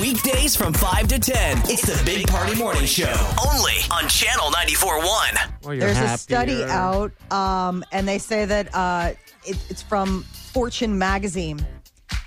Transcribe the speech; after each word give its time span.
Weekdays 0.00 0.54
from 0.54 0.72
5 0.72 1.08
to 1.08 1.18
10. 1.18 1.58
It's 1.64 1.82
the 1.82 2.00
Big 2.04 2.28
Party 2.28 2.54
Morning 2.54 2.84
Show. 2.84 3.12
Only 3.44 3.74
on 3.90 4.08
Channel 4.08 4.50
94.1. 4.50 5.64
Well, 5.64 5.74
you're 5.74 5.92
There's 5.92 5.98
a 5.98 6.16
study 6.16 6.62
out, 6.64 7.10
um, 7.32 7.84
and 7.90 8.06
they 8.06 8.18
say 8.18 8.44
that 8.44 8.72
uh, 8.74 9.12
it, 9.44 9.56
it's 9.68 9.82
from 9.82 10.22
Fortune 10.52 10.96
magazine. 10.96 11.58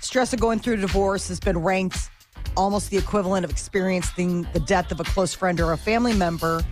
Stress 0.00 0.32
of 0.34 0.40
going 0.40 0.58
through 0.58 0.74
a 0.74 0.78
divorce 0.78 1.28
has 1.28 1.40
been 1.40 1.56
ranked 1.58 2.10
almost 2.56 2.90
the 2.90 2.98
equivalent 2.98 3.44
of 3.44 3.50
experiencing 3.50 4.46
the 4.52 4.60
death 4.60 4.92
of 4.92 5.00
a 5.00 5.04
close 5.04 5.32
friend 5.32 5.58
or 5.58 5.72
a 5.72 5.78
family 5.78 6.12
member. 6.12 6.62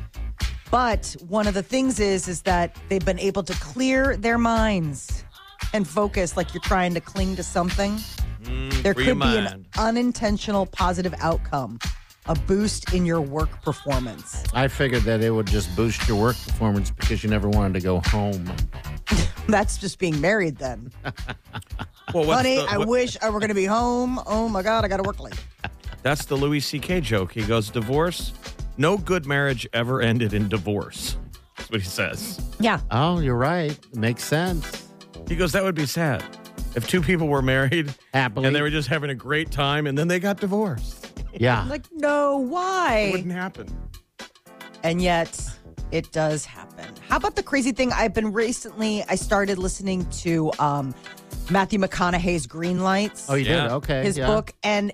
But 0.71 1.17
one 1.29 1.47
of 1.47 1.55
the 1.55 1.62
things 1.62 1.98
is, 1.98 2.29
is 2.29 2.43
that 2.43 2.77
they've 2.89 3.05
been 3.05 3.19
able 3.19 3.43
to 3.45 3.55
clear 3.55 4.17
their 4.17 4.39
minds 4.39 5.25
and 5.73 5.89
focus 5.89 6.37
like 6.37 6.53
you're 6.53 6.62
trying 6.62 6.93
to 6.95 7.01
cling 7.01 7.37
to 7.37 7.43
something. 7.43 7.98
Mm, 8.51 8.83
there 8.83 8.95
could 8.95 9.19
be 9.19 9.37
an 9.37 9.67
unintentional 9.79 10.67
positive 10.67 11.15
outcome, 11.20 11.79
a 12.27 12.34
boost 12.34 12.92
in 12.92 13.07
your 13.07 13.20
work 13.20 13.62
performance. 13.62 14.45
I 14.53 14.69
figured 14.69 15.03
that 15.03 15.20
it 15.23 15.31
would 15.31 15.47
just 15.47 15.75
boost 15.77 16.07
your 16.09 16.20
work 16.20 16.37
performance 16.37 16.91
because 16.91 17.23
you 17.23 17.31
never 17.31 17.48
wanted 17.48 17.75
to 17.75 17.81
go 17.81 18.01
home. 18.07 18.45
That's 19.48 19.79
just 19.79 19.98
being 19.98 20.20
married 20.20 20.57
then. 20.59 20.92
Well, 22.12 22.25
what's 22.25 22.39
Honey, 22.39 22.57
the- 22.57 22.67
I 22.69 22.79
wish 22.79 23.17
I 23.23 23.31
were 23.31 23.39
going 23.39 23.51
to 23.51 23.55
be 23.55 23.67
home. 23.67 24.19
Oh 24.27 24.48
my 24.48 24.62
God, 24.62 24.85
I 24.85 24.89
got 24.89 24.97
to 24.97 25.05
work 25.05 25.20
late. 25.20 25.41
That's 26.03 26.25
the 26.25 26.35
Louis 26.35 26.59
C.K. 26.59 27.03
joke. 27.03 27.31
He 27.31 27.42
goes, 27.42 27.70
divorce. 27.70 28.33
No 28.79 28.98
good 28.98 29.27
marriage 29.27 29.69
ever 29.73 30.01
ended 30.01 30.35
in 30.35 30.48
divorce. 30.48 31.17
That's 31.57 31.70
what 31.70 31.81
he 31.81 31.87
says. 31.87 32.41
Yeah. 32.59 32.81
Oh, 32.91 33.20
you're 33.20 33.37
right. 33.37 33.79
Makes 33.95 34.25
sense. 34.25 34.89
He 35.29 35.37
goes, 35.37 35.53
that 35.53 35.62
would 35.62 35.77
be 35.77 35.87
sad 35.87 36.25
if 36.75 36.87
two 36.89 37.01
people 37.01 37.29
were 37.29 37.43
married 37.43 37.95
Happily. 38.15 38.47
and 38.47 38.55
they 38.55 38.63
were 38.63 38.71
just 38.71 38.89
having 38.89 39.11
a 39.11 39.15
great 39.15 39.51
time 39.51 39.87
and 39.87 39.97
then 39.97 40.09
they 40.09 40.21
got 40.21 40.39
divorced. 40.41 41.13
Yeah. 41.33 41.65
Like, 41.69 41.85
no, 41.93 42.37
why? 42.39 42.99
It 42.99 43.07
why? 43.07 43.11
wouldn't 43.13 43.33
happen. 43.33 43.69
And 44.83 45.01
yet, 45.03 45.39
it 45.93 46.11
does 46.13 46.45
happen. 46.45 46.87
How 47.09 47.17
about 47.17 47.37
the 47.37 47.43
crazy 47.43 47.73
thing? 47.73 47.93
I've 47.93 48.15
been 48.15 48.33
recently, 48.33 49.05
I 49.09 49.15
started 49.17 49.59
listening 49.59 50.07
to 50.11 50.51
um, 50.59 50.95
Matthew 51.51 51.79
McConaughey's 51.79 52.47
Green 52.47 52.81
Lights, 52.81 53.29
oh, 53.29 53.35
you 53.35 53.45
Yeah. 53.47 53.63
did? 53.65 53.73
Okay. 53.73 54.03
his 54.05 54.17
yeah. 54.17 54.27
book, 54.27 54.53
and 54.63 54.93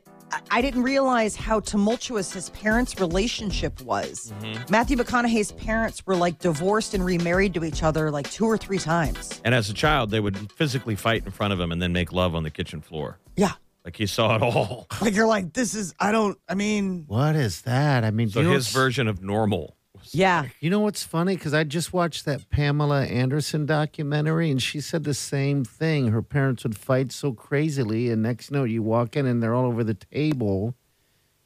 I- 0.51 0.59
I 0.59 0.61
didn't 0.63 0.83
realize 0.83 1.37
how 1.37 1.61
tumultuous 1.61 2.33
his 2.33 2.51
parents' 2.51 2.99
relationship 3.01 3.81
was. 3.83 4.33
Mm-hmm. 4.41 4.71
Matthew 4.71 4.97
McConaughey's 4.97 5.53
parents 5.53 6.05
were 6.07 6.17
like 6.17 6.39
divorced 6.39 6.95
and 6.95 7.05
remarried 7.05 7.55
to 7.55 7.65
each 7.65 7.83
other 7.83 8.11
like 8.11 8.31
two 8.31 8.45
or 8.47 8.57
three 8.59 8.79
times. 8.79 9.41
And 9.45 9.55
as 9.55 9.71
a 9.71 9.75
child, 9.75 10.11
they 10.11 10.21
would 10.21 10.51
physically 10.53 10.95
fight 10.97 11.25
in 11.25 11.31
front 11.33 11.53
of 11.53 11.61
him 11.61 11.73
and 11.73 11.81
then 11.81 11.93
make 11.93 12.13
love 12.13 12.35
on 12.35 12.43
the 12.43 12.51
kitchen 12.51 12.81
floor. 12.81 13.19
Yeah. 13.37 13.53
Like 13.85 13.97
he 13.97 14.07
saw 14.07 14.35
it 14.37 14.43
all. 14.43 14.87
Like, 15.01 15.15
you're 15.15 15.29
like, 15.29 15.53
this 15.53 15.75
is, 15.75 15.95
I 16.01 16.11
don't, 16.11 16.37
I 16.49 16.55
mean, 16.55 17.05
What 17.07 17.37
is 17.37 17.63
that? 17.63 18.03
I 18.03 18.11
mean, 18.11 18.29
So 18.31 18.41
do 18.41 18.47
you 18.47 18.49
know 18.51 18.55
his 18.57 18.65
what's- 18.67 18.75
version 18.75 19.07
of 19.07 19.23
normal. 19.23 19.76
Yeah. 20.15 20.47
You 20.61 20.71
know 20.71 20.81
what's 20.81 21.03
funny? 21.05 21.35
Because 21.37 21.55
I 21.55 21.65
just 21.65 21.93
watched 21.93 22.25
that 22.25 22.49
Pamela 22.51 23.05
Anderson 23.05 23.67
documentary, 23.67 24.51
and 24.51 24.63
she 24.63 24.81
said 24.81 25.05
the 25.05 25.15
same 25.15 25.65
thing. 25.65 26.09
Her 26.09 26.23
parents 26.23 26.63
would 26.65 26.77
fight 26.77 27.13
so 27.13 27.33
crazily, 27.33 28.11
and 28.11 28.23
next 28.23 28.51
note 28.51 28.71
you 28.71 28.83
walk 28.83 29.17
in 29.17 29.27
and 29.27 29.43
they're 29.43 29.55
all 29.55 29.67
over 29.67 29.83
the 29.85 29.95
table. 29.95 30.75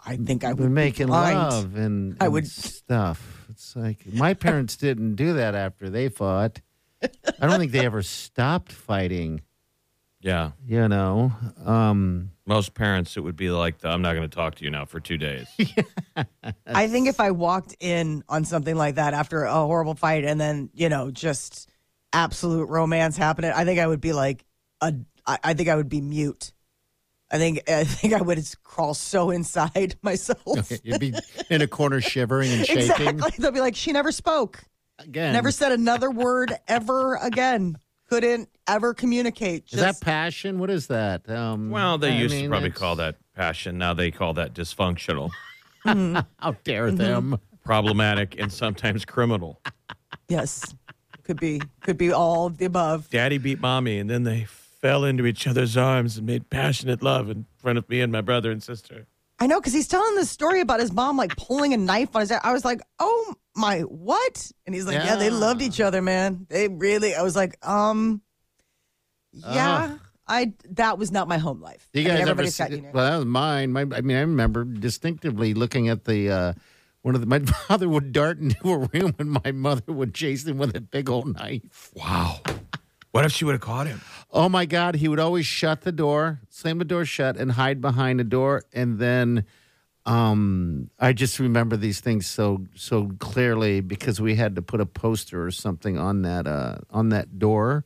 I 0.05 0.17
think 0.17 0.45
I 0.45 0.49
They're 0.55 0.65
would 0.65 0.71
making 0.73 1.07
be 1.07 1.11
blind. 1.11 1.37
love 1.39 1.77
and, 1.77 2.17
I 2.21 2.29
would- 2.29 2.47
stuff. 2.49 3.47
It's 3.51 3.77
like 3.77 4.07
my 4.13 4.33
parents 4.35 4.77
didn't 4.77 5.17
do 5.17 5.35
that 5.35 5.55
after 5.55 5.91
they 5.91 6.09
fought. 6.09 6.61
I 7.03 7.47
don't 7.47 7.59
think 7.59 7.73
they 7.73 7.85
ever 7.85 8.03
stopped 8.03 8.73
fighting. 8.73 9.43
Yeah. 10.21 10.53
You 10.67 10.87
know, 10.89 11.33
um, 11.65 12.31
Most 12.47 12.75
parents, 12.75 13.17
it 13.17 13.21
would 13.21 13.37
be 13.37 13.51
like, 13.51 13.79
the, 13.79 13.89
I'm 13.89 14.03
not 14.03 14.15
going 14.15 14.29
to 14.29 14.35
talk 14.35 14.57
to 14.57 14.65
you 14.65 14.71
now 14.71 14.85
for 14.85 15.01
two 15.01 15.17
days. 15.17 15.47
I 16.67 16.89
think 16.89 17.09
if 17.09 17.21
I 17.21 17.31
walked 17.31 17.75
in 17.81 18.23
on 18.29 18.45
something 18.45 18.77
like 18.77 18.97
that 18.97 19.15
after 19.15 19.45
a 19.45 19.53
horrible 19.53 19.95
fight 19.95 20.25
and 20.25 20.41
then, 20.41 20.69
you 20.75 20.89
know, 20.89 21.11
just 21.11 21.71
absolute 22.13 22.69
romance 22.69 23.17
happening, 23.17 23.53
I 23.55 23.65
think 23.65 23.81
I 23.81 23.87
would 23.87 24.01
be 24.01 24.13
like 24.13 24.45
a 24.81 24.95
I, 25.27 25.39
I 25.45 25.55
think 25.55 25.69
I 25.69 25.77
would 25.77 25.89
be 25.89 26.01
mute. 26.01 26.53
I 27.31 27.39
think 27.39 27.63
I 27.71 27.85
think 27.85 28.13
I 28.13 28.21
would 28.21 28.43
crawl 28.63 28.95
so 28.95 29.31
inside 29.31 29.97
myself. 30.03 30.71
you'd 30.85 31.01
be 31.01 31.15
in 31.49 31.63
a 31.63 31.67
corner 31.67 32.01
shivering 32.01 32.51
and 32.53 32.67
shaking. 32.67 32.83
exactly. 32.91 33.31
They'll 33.39 33.53
be 33.53 33.61
like, 33.61 33.77
she 33.77 33.93
never 33.93 34.13
spoke. 34.13 34.63
Again, 34.99 35.33
Never 35.33 35.51
said 35.51 35.73
another 35.73 36.11
word 36.11 36.53
ever 36.69 37.17
again. 37.17 37.79
Couldn't 38.11 38.49
ever 38.67 38.93
communicate. 38.93 39.67
Is 39.73 39.79
that 39.81 40.01
passion? 40.01 40.59
What 40.59 40.69
is 40.69 40.89
that? 40.89 41.29
Um, 41.31 41.71
Well, 41.71 41.97
they 41.97 42.11
I 42.13 42.19
used 42.19 42.35
mean, 42.35 42.45
to 42.45 42.51
probably 42.51 42.69
it's- 42.71 42.79
call 42.81 42.97
that 42.97 43.17
passion. 43.37 43.79
Now 43.79 43.95
they 43.95 44.11
call 44.11 44.35
that 44.35 44.53
dysfunctional, 44.53 45.31
How 45.85 46.57
dare 46.65 46.89
Mm-hmm. 46.89 46.97
them? 46.97 47.39
problematic, 47.65 48.37
and 48.41 48.53
sometimes 48.53 49.05
criminal. 49.05 49.61
yes. 50.29 50.75
Could 51.23 51.39
be 51.39 51.61
could 51.83 51.97
be 51.97 52.11
all 52.11 52.47
of 52.47 52.59
the 52.59 52.65
above. 52.65 53.09
Daddy 53.11 53.39
beat 53.39 53.61
mommy, 53.61 53.99
and 53.99 54.11
then 54.11 54.25
they 54.25 54.45
fell 54.49 55.05
into 55.05 55.25
each 55.27 55.47
other's 55.47 55.77
arms 55.77 56.17
and 56.17 56.27
made 56.27 56.51
passionate 56.51 57.03
love 57.05 57.31
in 57.31 57.47
front 57.59 57.79
of 57.79 57.89
me 57.89 58.01
and 58.01 58.11
my 58.11 58.21
brother 58.23 58.51
and 58.51 58.61
sister. 58.61 59.07
I 59.39 59.47
know 59.47 59.61
because 59.61 59.73
he's 59.73 59.87
telling 59.87 60.17
this 60.17 60.29
story 60.31 60.61
about 60.61 60.81
his 60.81 60.91
mom 60.93 61.17
like 61.17 61.37
pulling 61.37 61.73
a 61.73 61.77
knife 61.77 62.17
on 62.17 62.23
his. 62.23 62.33
I 62.33 62.53
was 62.53 62.65
like, 62.65 62.81
oh 62.99 63.35
my, 63.55 63.81
what? 63.81 64.51
And 64.67 64.75
he's 64.75 64.87
like, 64.87 64.95
yeah, 64.95 65.17
they 65.17 65.31
loved 65.31 65.63
each 65.63 65.81
other, 65.81 66.03
man. 66.03 66.47
They 66.49 66.69
really. 66.69 67.15
I 67.15 67.23
was 67.23 67.37
like, 67.37 67.57
um, 67.67 68.23
yeah. 69.33 69.99
I 70.31 70.53
that 70.71 70.97
was 70.97 71.11
not 71.11 71.27
my 71.27 71.39
home 71.39 71.61
life. 71.61 71.89
Do 71.93 72.01
you 72.01 72.07
I 72.07 72.09
mean, 72.09 72.15
guys 72.15 72.23
ever 72.23 72.31
everybody's 72.31 72.55
see, 72.55 72.63
got, 72.63 72.71
you 72.71 72.83
know, 72.83 72.91
well, 72.95 73.11
that 73.11 73.17
was 73.17 73.27
mine. 73.27 73.73
My, 73.73 73.81
I 73.81 74.01
mean, 74.01 74.17
I 74.17 74.21
remember 74.21 74.63
distinctively 74.63 75.55
looking 75.55 75.89
at 75.89 76.05
the 76.05 76.31
uh, 76.31 76.53
one 77.03 77.17
of 77.17 77.21
the. 77.21 77.27
My 77.27 77.39
father 77.67 77.89
would 77.89 78.13
dart 78.13 78.39
into 78.39 78.71
a 78.71 78.79
room, 78.79 79.17
and 79.19 79.33
my 79.45 79.51
mother 79.51 79.93
would 79.93 80.15
chase 80.15 80.47
him 80.47 80.57
with 80.59 80.77
a 80.77 80.81
big 80.81 81.11
old 81.11 81.35
knife. 81.35 81.91
Wow. 81.95 82.41
What 83.11 83.25
if 83.25 83.33
she 83.33 83.45
would 83.45 83.53
have 83.53 83.61
caught 83.61 83.89
him? 83.89 84.01
Oh 84.31 84.49
my 84.49 84.67
God! 84.67 84.95
He 84.95 85.09
would 85.09 85.19
always 85.19 85.47
shut 85.47 85.81
the 85.81 85.91
door, 85.91 86.41
slam 86.49 86.79
the 86.79 86.85
door 86.85 87.05
shut, 87.05 87.37
and 87.37 87.53
hide 87.53 87.81
behind 87.81 88.21
the 88.21 88.25
door. 88.25 88.63
And 88.73 89.01
then, 89.01 89.45
um, 90.07 90.91
I 90.99 91.13
just 91.13 91.39
remember 91.39 91.77
these 91.77 92.01
things 92.01 92.27
so 92.27 92.65
so 92.75 93.11
clearly 93.19 93.81
because 93.81 94.21
we 94.21 94.35
had 94.35 94.57
to 94.57 94.63
put 94.63 94.81
a 94.81 94.87
poster 94.87 95.45
or 95.45 95.51
something 95.51 95.99
on 95.99 96.23
that 96.23 96.47
uh, 96.47 96.79
on 96.91 97.11
that 97.11 97.39
door 97.39 97.85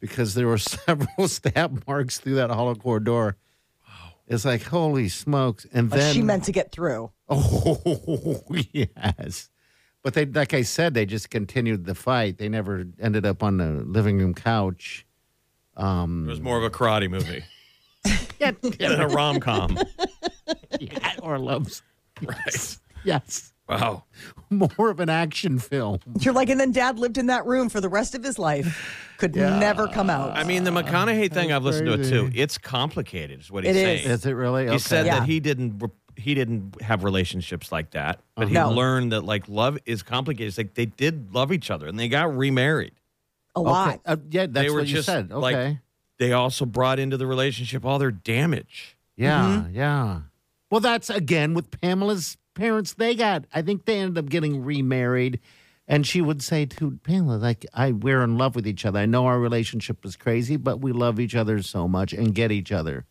because 0.00 0.34
there 0.34 0.46
were 0.48 0.58
several 0.86 1.28
stab 1.28 1.84
marks 1.86 2.18
through 2.18 2.34
that 2.34 2.50
hollow 2.50 2.74
core 2.74 3.00
door. 3.00 3.36
Wow! 3.86 4.12
It's 4.26 4.44
like 4.44 4.62
holy 4.64 5.08
smokes! 5.08 5.66
And 5.72 5.88
but 5.88 5.96
then 6.00 6.14
she 6.14 6.22
meant 6.22 6.44
to 6.44 6.52
get 6.52 6.72
through. 6.72 7.10
Oh 7.34 8.42
yes. 8.72 9.48
But 10.02 10.14
they, 10.14 10.26
like 10.26 10.52
I 10.52 10.62
said, 10.62 10.94
they 10.94 11.06
just 11.06 11.30
continued 11.30 11.84
the 11.84 11.94
fight. 11.94 12.38
They 12.38 12.48
never 12.48 12.84
ended 13.00 13.24
up 13.24 13.42
on 13.42 13.56
the 13.58 13.70
living 13.86 14.18
room 14.18 14.34
couch. 14.34 15.06
Um, 15.76 16.26
It 16.26 16.30
was 16.30 16.40
more 16.40 16.58
of 16.58 16.64
a 16.64 16.70
karate 16.70 17.08
movie 17.08 17.44
Yeah, 18.40 18.50
than 18.60 19.00
a 19.00 19.06
rom 19.08 19.38
com. 19.38 19.78
yeah, 20.80 21.11
or 21.22 21.38
loves. 21.38 21.82
right. 22.22 22.78
Yes, 23.04 23.52
Wow. 23.68 24.04
more 24.50 24.90
of 24.90 25.00
an 25.00 25.08
action 25.08 25.58
film. 25.58 26.00
You're 26.20 26.34
like, 26.34 26.50
and 26.50 26.60
then 26.60 26.72
Dad 26.72 26.98
lived 26.98 27.16
in 27.16 27.26
that 27.26 27.46
room 27.46 27.68
for 27.70 27.80
the 27.80 27.88
rest 27.88 28.14
of 28.14 28.22
his 28.22 28.38
life. 28.38 29.14
Could 29.18 29.34
never 29.36 29.88
come 29.88 30.10
out. 30.10 30.36
I 30.36 30.44
mean, 30.44 30.64
the 30.64 30.70
McConaughey 30.70 31.32
thing, 31.32 31.52
I've 31.52 31.62
listened 31.64 31.86
to 31.86 31.94
it 31.94 32.08
too. 32.08 32.30
It's 32.34 32.58
complicated, 32.58 33.40
is 33.40 33.50
what 33.50 33.64
he's 33.64 33.74
It 33.74 33.78
is. 33.78 34.00
saying. 34.02 34.10
Is 34.14 34.26
it 34.26 34.32
really? 34.32 34.68
He 34.70 34.78
said 34.78 35.06
Yeah. 35.06 35.20
that 35.20 35.28
he 35.28 35.40
didn't 35.40 35.78
re- 35.78 35.88
he 36.16 36.34
didn't 36.34 36.82
have 36.82 37.04
relationships 37.04 37.72
like 37.72 37.92
that, 37.92 38.20
but 38.34 38.48
he 38.48 38.54
No. 38.54 38.70
learned 38.72 39.12
that 39.12 39.24
like 39.24 39.48
love 39.48 39.78
is 39.86 40.02
complicated. 40.02 40.48
It's 40.48 40.58
like 40.58 40.74
they 40.74 40.84
did 40.86 41.32
love 41.32 41.50
each 41.52 41.70
other 41.70 41.86
and 41.86 41.98
they 41.98 42.08
got 42.08 42.36
remarried. 42.36 42.92
a 43.54 43.60
Okay. 43.60 43.70
lot. 43.70 44.00
Uh, 44.04 44.16
yeah, 44.30 44.46
that's 44.46 44.52
they 44.66 44.70
were 44.70 44.80
what 44.80 44.88
you 44.88 45.00
said. 45.02 45.30
Okay. 45.32 45.34
like 45.40 45.78
they 46.18 46.32
also 46.32 46.66
brought 46.66 46.98
into 46.98 47.16
the 47.16 47.26
relationship 47.26 47.84
all 47.86 47.98
their 47.98 48.10
damage. 48.10 48.96
yeah, 49.16 49.42
Mm-hmm. 49.64 49.74
yeah. 49.76 50.20
Well, 50.72 50.80
that's 50.80 51.10
again 51.10 51.52
with 51.52 51.70
Pamela's 51.82 52.38
parents. 52.54 52.94
They 52.94 53.14
got. 53.14 53.44
I 53.52 53.60
think 53.60 53.84
they 53.84 53.98
ended 53.98 54.16
up 54.24 54.30
getting 54.30 54.64
remarried, 54.64 55.38
And 55.86 56.06
she 56.06 56.22
would 56.22 56.40
say 56.42 56.64
to 56.64 56.98
Pamela, 57.04 57.36
like, 57.36 57.66
I 57.74 57.92
we're 57.92 58.22
in 58.22 58.38
love 58.38 58.56
with 58.56 58.66
each 58.66 58.86
other. 58.86 58.98
I 59.00 59.04
know 59.04 59.26
our 59.26 59.38
relationship 59.38 60.02
is 60.06 60.16
crazy, 60.16 60.56
but 60.56 60.80
we 60.80 60.92
love 60.92 61.20
each 61.20 61.34
other 61.34 61.60
so 61.62 61.86
much 61.86 62.14
and 62.14 62.34
get 62.34 62.50
each 62.50 62.72
other. 62.72 63.04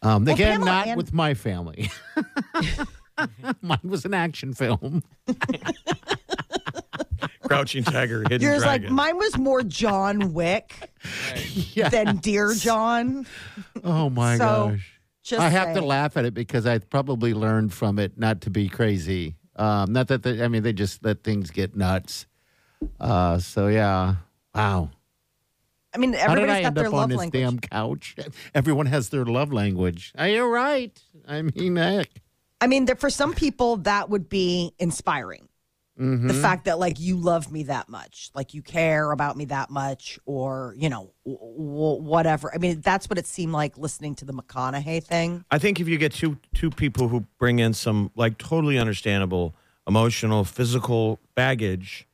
Um, 0.00 0.24
Well, 0.24 0.34
again, 0.36 0.52
Pamela 0.60 0.64
not 0.70 0.86
and- 0.86 0.96
with 0.96 1.12
my 1.12 1.34
family. 1.34 1.90
Mine 3.60 3.78
was 3.84 4.06
an 4.06 4.14
action 4.14 4.54
film. 4.54 5.02
Crouching 7.46 7.84
Tiger, 7.84 8.20
Hidden 8.22 8.40
Dragon 8.40 8.48
Yours 8.48 8.64
like 8.64 8.88
mine 8.88 9.18
was 9.18 9.36
more 9.36 9.62
John 9.62 10.32
Wick 10.32 10.90
Yeah. 11.74 11.90
than 11.90 12.16
Dear 12.16 12.54
John. 12.54 13.26
Oh 13.84 14.08
my 14.08 14.38
So, 14.38 14.70
gosh. 14.70 14.93
Just 15.24 15.40
I 15.40 15.48
have 15.48 15.74
to 15.74 15.80
laugh 15.80 16.18
at 16.18 16.26
it 16.26 16.34
because 16.34 16.66
I 16.66 16.78
probably 16.78 17.32
learned 17.32 17.72
from 17.72 17.98
it 17.98 18.18
not 18.18 18.42
to 18.42 18.50
be 18.50 18.68
crazy. 18.68 19.36
Um, 19.56 19.92
not 19.92 20.08
that 20.08 20.22
they, 20.22 20.42
I 20.44 20.48
mean 20.48 20.62
they 20.62 20.74
just 20.74 21.02
let 21.02 21.24
things 21.24 21.50
get 21.50 21.74
nuts. 21.74 22.26
Uh, 23.00 23.38
so 23.38 23.68
yeah, 23.68 24.16
wow. 24.54 24.90
I 25.94 25.98
mean, 25.98 26.12
How 26.12 26.34
did 26.34 26.50
I 26.50 26.60
got 26.60 26.66
end 26.66 26.76
their 26.76 26.86
up 26.88 26.92
love 26.92 27.02
on 27.04 27.08
this 27.08 27.18
language. 27.18 27.40
damn 27.40 27.58
couch? 27.58 28.16
Everyone 28.54 28.86
has 28.86 29.08
their 29.08 29.24
love 29.24 29.52
language. 29.52 30.12
Uh, 30.18 30.24
You're 30.24 30.50
right. 30.50 31.00
I 31.26 31.40
mean, 31.40 31.76
heck. 31.76 32.08
I 32.60 32.66
mean, 32.66 32.86
for 32.96 33.08
some 33.10 33.32
people, 33.32 33.76
that 33.78 34.10
would 34.10 34.28
be 34.28 34.72
inspiring. 34.78 35.48
Mm-hmm. 35.98 36.26
The 36.26 36.34
fact 36.34 36.64
that 36.64 36.78
like 36.78 36.98
you 36.98 37.16
love 37.16 37.52
me 37.52 37.62
that 37.64 37.88
much, 37.88 38.30
like 38.34 38.52
you 38.52 38.62
care 38.62 39.12
about 39.12 39.36
me 39.36 39.44
that 39.46 39.70
much, 39.70 40.18
or 40.26 40.74
you 40.76 40.88
know, 40.88 41.12
w- 41.24 41.38
w- 41.56 42.02
whatever. 42.02 42.52
I 42.52 42.58
mean, 42.58 42.80
that's 42.80 43.08
what 43.08 43.16
it 43.18 43.26
seemed 43.26 43.52
like 43.52 43.78
listening 43.78 44.14
to 44.16 44.24
the 44.24 44.32
McConaughey 44.32 45.04
thing. 45.04 45.44
I 45.52 45.58
think 45.58 45.78
if 45.80 45.86
you 45.88 45.96
get 45.98 46.12
two 46.12 46.38
two 46.52 46.70
people 46.70 47.08
who 47.08 47.24
bring 47.38 47.60
in 47.60 47.74
some 47.74 48.10
like 48.16 48.38
totally 48.38 48.76
understandable 48.78 49.54
emotional, 49.86 50.42
physical 50.44 51.20
baggage, 51.36 52.08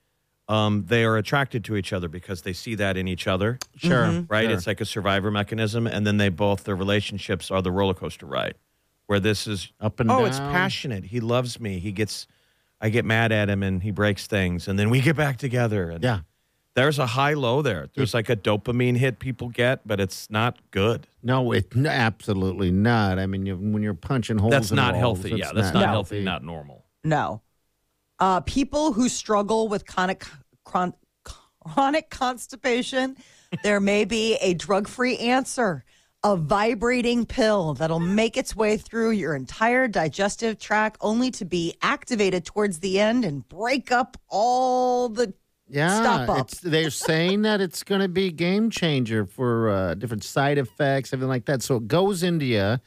um, 0.49 0.85
they 0.89 1.05
are 1.05 1.17
attracted 1.17 1.65
to 1.65 1.77
each 1.77 1.93
other 1.93 2.09
because 2.09 2.43
they 2.43 2.53
see 2.53 2.75
that 2.75 2.97
in 2.97 3.07
each 3.09 3.27
other. 3.27 3.59
Sure. 3.77 4.05
Mm-hmm. 4.07 4.25
Right? 4.33 4.47
Sure. 4.47 4.53
It's 4.57 4.67
like 4.67 4.81
a 4.81 4.85
survivor 4.85 5.31
mechanism, 5.31 5.87
and 5.87 6.07
then 6.07 6.17
they 6.19 6.29
both 6.29 6.65
their 6.65 6.77
relationships 6.77 7.51
are 7.51 7.63
the 7.63 7.71
roller 7.73 7.95
coaster 7.95 8.27
ride, 8.27 8.57
where 9.07 9.21
this 9.21 9.47
is 9.47 9.73
Up 9.81 10.01
and 10.01 10.09
down. 10.11 10.21
oh, 10.21 10.25
it's 10.27 10.39
passionate. 10.41 11.05
He 11.05 11.21
loves 11.21 11.59
me. 11.61 11.79
He 11.79 11.93
gets, 11.93 12.27
I 12.81 12.89
get 12.89 13.05
mad 13.05 13.31
at 13.33 13.49
him, 13.51 13.63
and 13.63 13.83
he 13.83 13.91
breaks 13.91 14.27
things, 14.27 14.67
and 14.69 14.79
then 14.79 14.91
we 14.91 15.01
get 15.01 15.17
back 15.17 15.37
together. 15.37 15.91
And 15.91 16.03
yeah. 16.03 16.21
there's 16.75 16.99
a 16.99 17.07
high 17.07 17.35
low 17.35 17.61
there. 17.63 17.89
There's 17.95 18.15
like 18.15 18.31
a 18.31 18.37
dopamine 18.37 18.97
hit 18.97 19.19
people 19.19 19.49
get, 19.51 19.87
but 19.87 20.01
it's 20.01 20.31
not 20.31 20.59
good. 20.71 21.07
No, 21.23 21.53
it 21.53 21.75
absolutely 21.77 22.71
not. 22.71 23.19
I 23.19 23.27
mean, 23.27 23.45
you, 23.45 23.57
when 23.57 23.83
you're 23.83 23.93
punching 23.95 24.39
holes, 24.39 24.53
That's 24.53 24.71
in 24.71 24.77
not 24.77 24.95
walls, 24.95 25.19
healthy. 25.23 25.31
it's 25.33 25.39
Yeah, 25.41 25.53
that's 25.55 25.75
not 25.75 25.81
No. 25.81 25.87
healthy. 25.89 26.23
Not 26.25 26.43
normal. 26.43 26.85
No, 27.05 27.43
uh, 28.19 28.41
people 28.41 28.93
who 28.93 29.09
struggle 29.09 29.69
with 29.69 29.87
chronic 29.87 30.25
chron- 30.65 30.95
chronic 31.65 32.09
constipation, 32.11 33.17
there 33.63 33.81
may 33.81 34.05
be 34.05 34.35
a 34.37 34.55
drug-free 34.55 35.19
answer. 35.19 35.85
A 36.23 36.37
vibrating 36.37 37.25
pill 37.25 37.73
that'll 37.75 37.99
make 37.99 38.37
its 38.37 38.55
way 38.55 38.77
through 38.77 39.13
your 39.13 39.35
entire 39.35 39.89
digestive 39.89 40.59
tract, 40.59 40.99
only 41.01 41.31
to 41.31 41.47
be 41.47 41.75
activated 41.81 42.45
towards 42.45 42.81
the 42.81 43.01
end 43.01 43.25
and 43.25 43.49
break 43.49 43.91
up 43.91 44.19
all 44.29 45.09
the 45.09 45.33
Yeah, 45.67 46.01
Stop 46.01 46.29
up. 46.29 46.39
It's, 46.41 46.61
they're 46.61 46.91
saying 46.91 47.43
that 47.43 47.63
it's 47.63 47.83
going 47.83 48.03
to 48.03 48.09
be 48.09 48.31
game 48.33 48.69
changer 48.69 49.25
for 49.25 49.71
uh, 49.71 49.95
different 49.95 50.25
side 50.25 50.59
effects, 50.59 51.13
everything 51.13 51.31
like 51.31 51.47
that. 51.47 51.63
So 51.63 51.77
it 51.77 51.89
goes 51.89 52.23
into 52.23 52.45
you. 52.45 52.79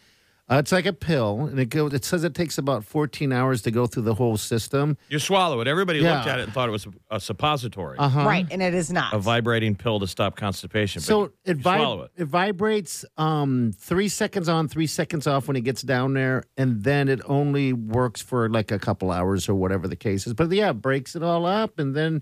Uh, 0.54 0.60
it's 0.60 0.72
like 0.72 0.86
a 0.86 0.94
pill, 0.94 1.46
and 1.50 1.58
it 1.60 1.68
goes. 1.68 1.94
It 1.94 2.06
says 2.06 2.24
it 2.24 2.36
takes 2.36 2.58
about 2.60 2.84
14 2.86 3.32
hours 3.32 3.62
to 3.64 3.72
go 3.72 3.88
through 3.88 4.04
the 4.04 4.14
whole 4.14 4.38
system. 4.38 4.98
You 5.10 5.18
swallow 5.18 5.62
it. 5.62 5.68
Everybody 5.68 6.00
Yeah. 6.00 6.18
looked 6.18 6.28
at 6.28 6.40
it 6.40 6.44
and 6.44 6.54
thought 6.54 6.70
it 6.70 6.72
was 6.72 6.86
a, 6.86 7.16
a 7.16 7.20
suppository, 7.20 7.98
Uh 7.98 8.10
huh. 8.10 8.26
right, 8.26 8.46
and 8.52 8.62
it 8.62 8.74
is 8.76 8.92
not. 8.92 9.14
a 9.14 9.18
vibrating 9.20 9.76
pill 9.76 10.00
to 10.00 10.06
stop 10.08 10.36
constipation. 10.36 11.00
but 11.00 11.06
So 11.06 11.24
it, 11.24 11.32
you 11.46 11.56
vib- 11.56 11.62
swallow 11.78 12.02
it. 12.04 12.12
it 12.18 12.26
vibrates 12.26 13.04
um, 13.18 13.72
three 13.78 14.08
seconds 14.10 14.48
on, 14.48 14.68
three 14.68 14.86
seconds 14.88 15.26
off 15.26 15.48
when 15.48 15.56
it 15.58 15.62
gets 15.62 15.82
down 15.82 16.14
there, 16.14 16.44
and 16.58 16.84
then 16.84 17.10
it 17.10 17.22
only 17.26 17.74
works 17.74 18.22
for 18.22 18.48
like 18.50 18.72
a 18.72 18.78
couple 18.80 19.10
hours 19.12 19.50
or 19.50 19.56
whatever 19.56 19.88
the 19.88 19.96
case 19.96 20.28
is. 20.28 20.34
But 20.34 20.52
yeah, 20.52 20.70
it 20.70 20.82
breaks 20.82 21.16
it 21.16 21.24
all 21.24 21.46
up, 21.48 21.80
and 21.80 21.96
then 21.96 22.22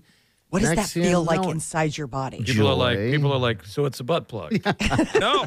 what 0.52 0.60
does 0.60 0.68
that 0.68 0.76
next 0.76 0.92
thing 0.92 1.04
you 1.04 1.08
feel 1.08 1.24
like 1.24 1.40
know- 1.40 1.50
inside 1.50 1.96
your 1.96 2.06
body? 2.06 2.42
People 2.44 2.68
are 2.68 2.74
like, 2.74 2.98
joy. 2.98 3.10
people 3.12 3.32
are 3.32 3.38
like, 3.38 3.64
so 3.64 3.86
it's 3.86 4.00
a 4.00 4.04
butt 4.04 4.28
plug. 4.28 4.52
no, 5.18 5.46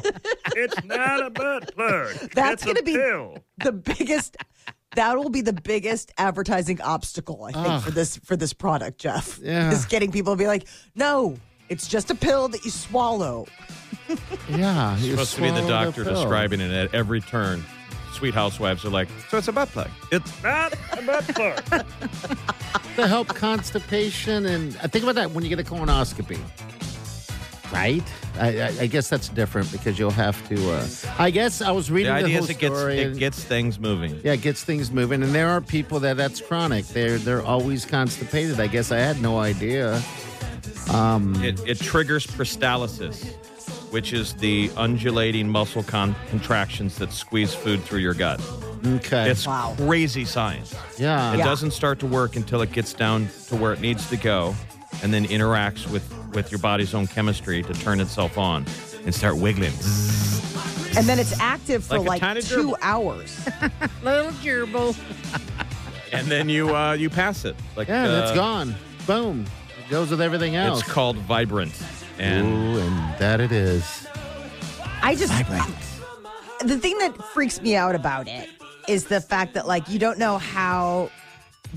it's 0.56 0.84
not 0.84 1.24
a 1.24 1.30
butt 1.30 1.72
plug. 1.76 2.12
That's 2.34 2.62
it's 2.62 2.64
gonna 2.64 2.80
a 2.80 2.82
be- 2.82 2.96
pill. 2.96 3.38
the 3.58 3.72
biggest 3.72 4.36
that 4.96 5.16
will 5.16 5.30
be 5.30 5.42
the 5.42 5.52
biggest 5.52 6.10
advertising 6.16 6.80
obstacle 6.80 7.44
i 7.44 7.52
think 7.52 7.82
for 7.82 7.90
ah. 7.90 7.94
this 7.94 8.16
for 8.18 8.34
this 8.34 8.54
product 8.54 8.98
jeff 8.98 9.38
Yeah. 9.42 9.70
is 9.70 9.84
getting 9.84 10.10
people 10.10 10.32
to 10.32 10.38
be 10.38 10.46
like 10.46 10.66
no 10.94 11.36
it's 11.68 11.86
just 11.86 12.10
a 12.10 12.14
pill 12.14 12.48
that 12.48 12.64
you 12.64 12.70
swallow 12.70 13.46
yeah, 14.48 14.96
you're 14.98 15.12
supposed 15.16 15.34
to 15.34 15.42
be 15.42 15.50
the 15.50 15.62
swallow 15.62 15.84
doctor 15.84 16.04
pill. 16.04 16.14
describing 16.14 16.60
it 16.60 16.70
at 16.70 16.94
every 16.94 17.20
turn. 17.20 17.64
Sweet 18.16 18.32
housewives 18.32 18.82
are 18.86 18.88
like, 18.88 19.08
so 19.28 19.36
it's 19.36 19.48
a 19.48 19.52
butt 19.52 19.68
plug. 19.68 19.90
It's 20.10 20.42
not 20.42 20.72
a 20.92 21.02
butt 21.02 21.24
plug. 21.28 21.62
to 22.96 23.06
help 23.06 23.28
constipation 23.28 24.46
and 24.46 24.74
I 24.82 24.86
think 24.86 25.02
about 25.02 25.16
that 25.16 25.32
when 25.32 25.44
you 25.44 25.50
get 25.50 25.60
a 25.60 25.62
colonoscopy, 25.62 26.38
right? 27.70 28.02
I, 28.38 28.60
I, 28.62 28.66
I 28.80 28.86
guess 28.86 29.10
that's 29.10 29.28
different 29.28 29.70
because 29.70 29.98
you'll 29.98 30.10
have 30.12 30.48
to. 30.48 30.72
Uh, 30.72 30.86
I 31.18 31.30
guess 31.30 31.60
I 31.60 31.72
was 31.72 31.90
reading 31.90 32.10
the, 32.10 32.20
idea 32.20 32.36
whole 32.36 32.44
is 32.44 32.50
it 32.50 32.58
gets 32.58 32.74
story. 32.78 32.98
it 33.00 33.06
and- 33.08 33.18
gets 33.18 33.44
things 33.44 33.78
moving. 33.78 34.18
yeah, 34.24 34.32
it 34.32 34.40
gets 34.40 34.64
things 34.64 34.90
moving, 34.90 35.22
and 35.22 35.34
there 35.34 35.48
are 35.50 35.60
people 35.60 36.00
that 36.00 36.16
that's 36.16 36.40
chronic. 36.40 36.86
They're 36.86 37.18
they're 37.18 37.44
always 37.44 37.84
constipated. 37.84 38.60
I 38.60 38.66
guess 38.66 38.92
I 38.92 38.98
had 38.98 39.20
no 39.20 39.38
idea. 39.38 40.02
It, 40.88 41.60
it 41.68 41.80
triggers 41.80 42.26
peristalsis, 42.26 43.34
which 43.96 44.12
is 44.12 44.34
the 44.34 44.70
undulating 44.76 45.48
muscle 45.48 45.82
con- 45.82 46.14
contractions 46.28 46.96
that 46.98 47.10
squeeze 47.10 47.54
food 47.54 47.82
through 47.82 48.00
your 48.00 48.12
gut. 48.12 48.38
Okay, 48.86 49.30
It's 49.30 49.46
Wow. 49.46 49.72
crazy 49.78 50.26
science. 50.26 50.74
yeah, 50.98 51.32
It 51.32 51.38
Yeah. 51.38 51.44
doesn't 51.46 51.70
start 51.70 51.98
to 52.00 52.06
work 52.06 52.36
until 52.36 52.60
it 52.60 52.72
gets 52.72 52.92
down 52.92 53.30
to 53.48 53.56
where 53.56 53.72
it 53.72 53.80
needs 53.80 54.06
to 54.10 54.18
go 54.18 54.54
and 55.02 55.14
then 55.14 55.24
interacts 55.28 55.88
with, 55.90 56.04
with 56.34 56.52
your 56.52 56.58
body's 56.58 56.92
own 56.92 57.06
chemistry 57.06 57.62
to 57.62 57.72
turn 57.72 57.98
itself 58.00 58.36
on 58.36 58.66
and 59.06 59.14
start 59.14 59.38
wiggling. 59.38 59.72
and 60.94 61.06
then 61.06 61.18
it's 61.18 61.32
active 61.40 61.82
for 61.82 61.94
Like 61.96 62.06
a 62.06 62.08
like, 62.10 62.20
tiny 62.20 62.42
two 62.42 62.72
gerbil. 62.72 62.74
hours 62.82 63.48
little 64.04 64.30
gerbil. 64.44 64.94
And 66.12 66.26
then 66.26 66.50
you 66.50 66.76
uh, 66.76 66.92
you 66.92 67.08
pass 67.08 67.46
it. 67.46 67.56
Like 67.76 67.88
Yeah, 67.88 68.08
that's 68.08 68.32
uh, 68.32 68.34
gone. 68.34 68.74
Boom. 69.06 69.46
It 69.78 69.90
goes 69.90 70.10
with 70.10 70.20
everything 70.20 70.54
else. 70.54 70.80
It's 70.82 70.92
called 70.92 71.16
Vibrant. 71.16 71.72
And 72.18 72.46
Ooh, 72.46 72.78
and 72.80 73.18
that 73.18 73.40
it 73.40 73.52
is. 73.52 74.06
i 75.02 75.14
just 75.14 75.32
the 76.64 76.78
thing 76.78 76.96
that 76.98 77.14
freaks 77.32 77.60
me 77.60 77.76
out 77.76 77.94
about 77.94 78.26
it 78.28 78.48
is 78.88 79.04
the 79.04 79.20
fact 79.20 79.54
that 79.54 79.66
like 79.66 79.88
you 79.88 79.98
don't 79.98 80.18
know 80.18 80.38
how 80.38 81.10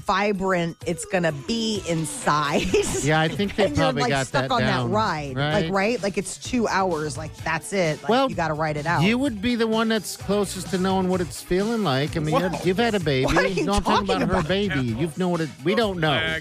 vibrant 0.05 0.77
it's 0.85 1.03
gonna 1.05 1.31
be 1.47 1.81
inside 1.89 2.63
Yeah, 3.03 3.19
I 3.19 3.27
think 3.27 3.55
they 3.55 3.65
and 3.65 3.75
you're 3.75 3.85
probably 3.85 4.03
like 4.03 4.09
got 4.11 4.27
stuck 4.27 4.43
that 4.43 4.51
on 4.51 4.61
down, 4.61 4.89
that 4.89 4.95
ride 4.95 5.35
like 5.35 5.71
right 5.71 6.01
like 6.01 6.17
it's 6.17 6.37
two 6.37 6.67
hours 6.67 7.17
like 7.17 7.35
that's 7.37 7.73
it 7.73 8.01
like 8.03 8.09
Well, 8.09 8.29
you 8.29 8.35
gotta 8.35 8.53
write 8.53 8.77
it 8.77 8.85
out 8.85 9.01
You 9.03 9.17
would 9.17 9.41
be 9.41 9.55
the 9.55 9.67
one 9.67 9.89
that's 9.89 10.15
closest 10.15 10.67
to 10.69 10.77
knowing 10.77 11.09
what 11.09 11.21
it's 11.21 11.41
feeling 11.41 11.83
like. 11.83 12.15
I 12.15 12.19
mean, 12.19 12.33
Whoa. 12.33 12.39
you're- 12.41 12.57
you've 12.63 12.77
had 12.77 12.95
a 12.95 12.99
baby. 12.99 13.25
What 13.25 13.37
are 13.37 13.47
you 13.47 13.65
no, 13.65 13.73
I'm 13.73 13.83
talking 13.83 14.07
talking 14.07 14.23
about, 14.23 14.33
her 14.33 14.39
about? 14.39 14.47
baby. 14.47 14.81
You 14.81 15.11
know 15.17 15.29
what 15.29 15.41
it. 15.41 15.49
We 15.63 15.75
don't 15.75 15.99
know. 15.99 16.37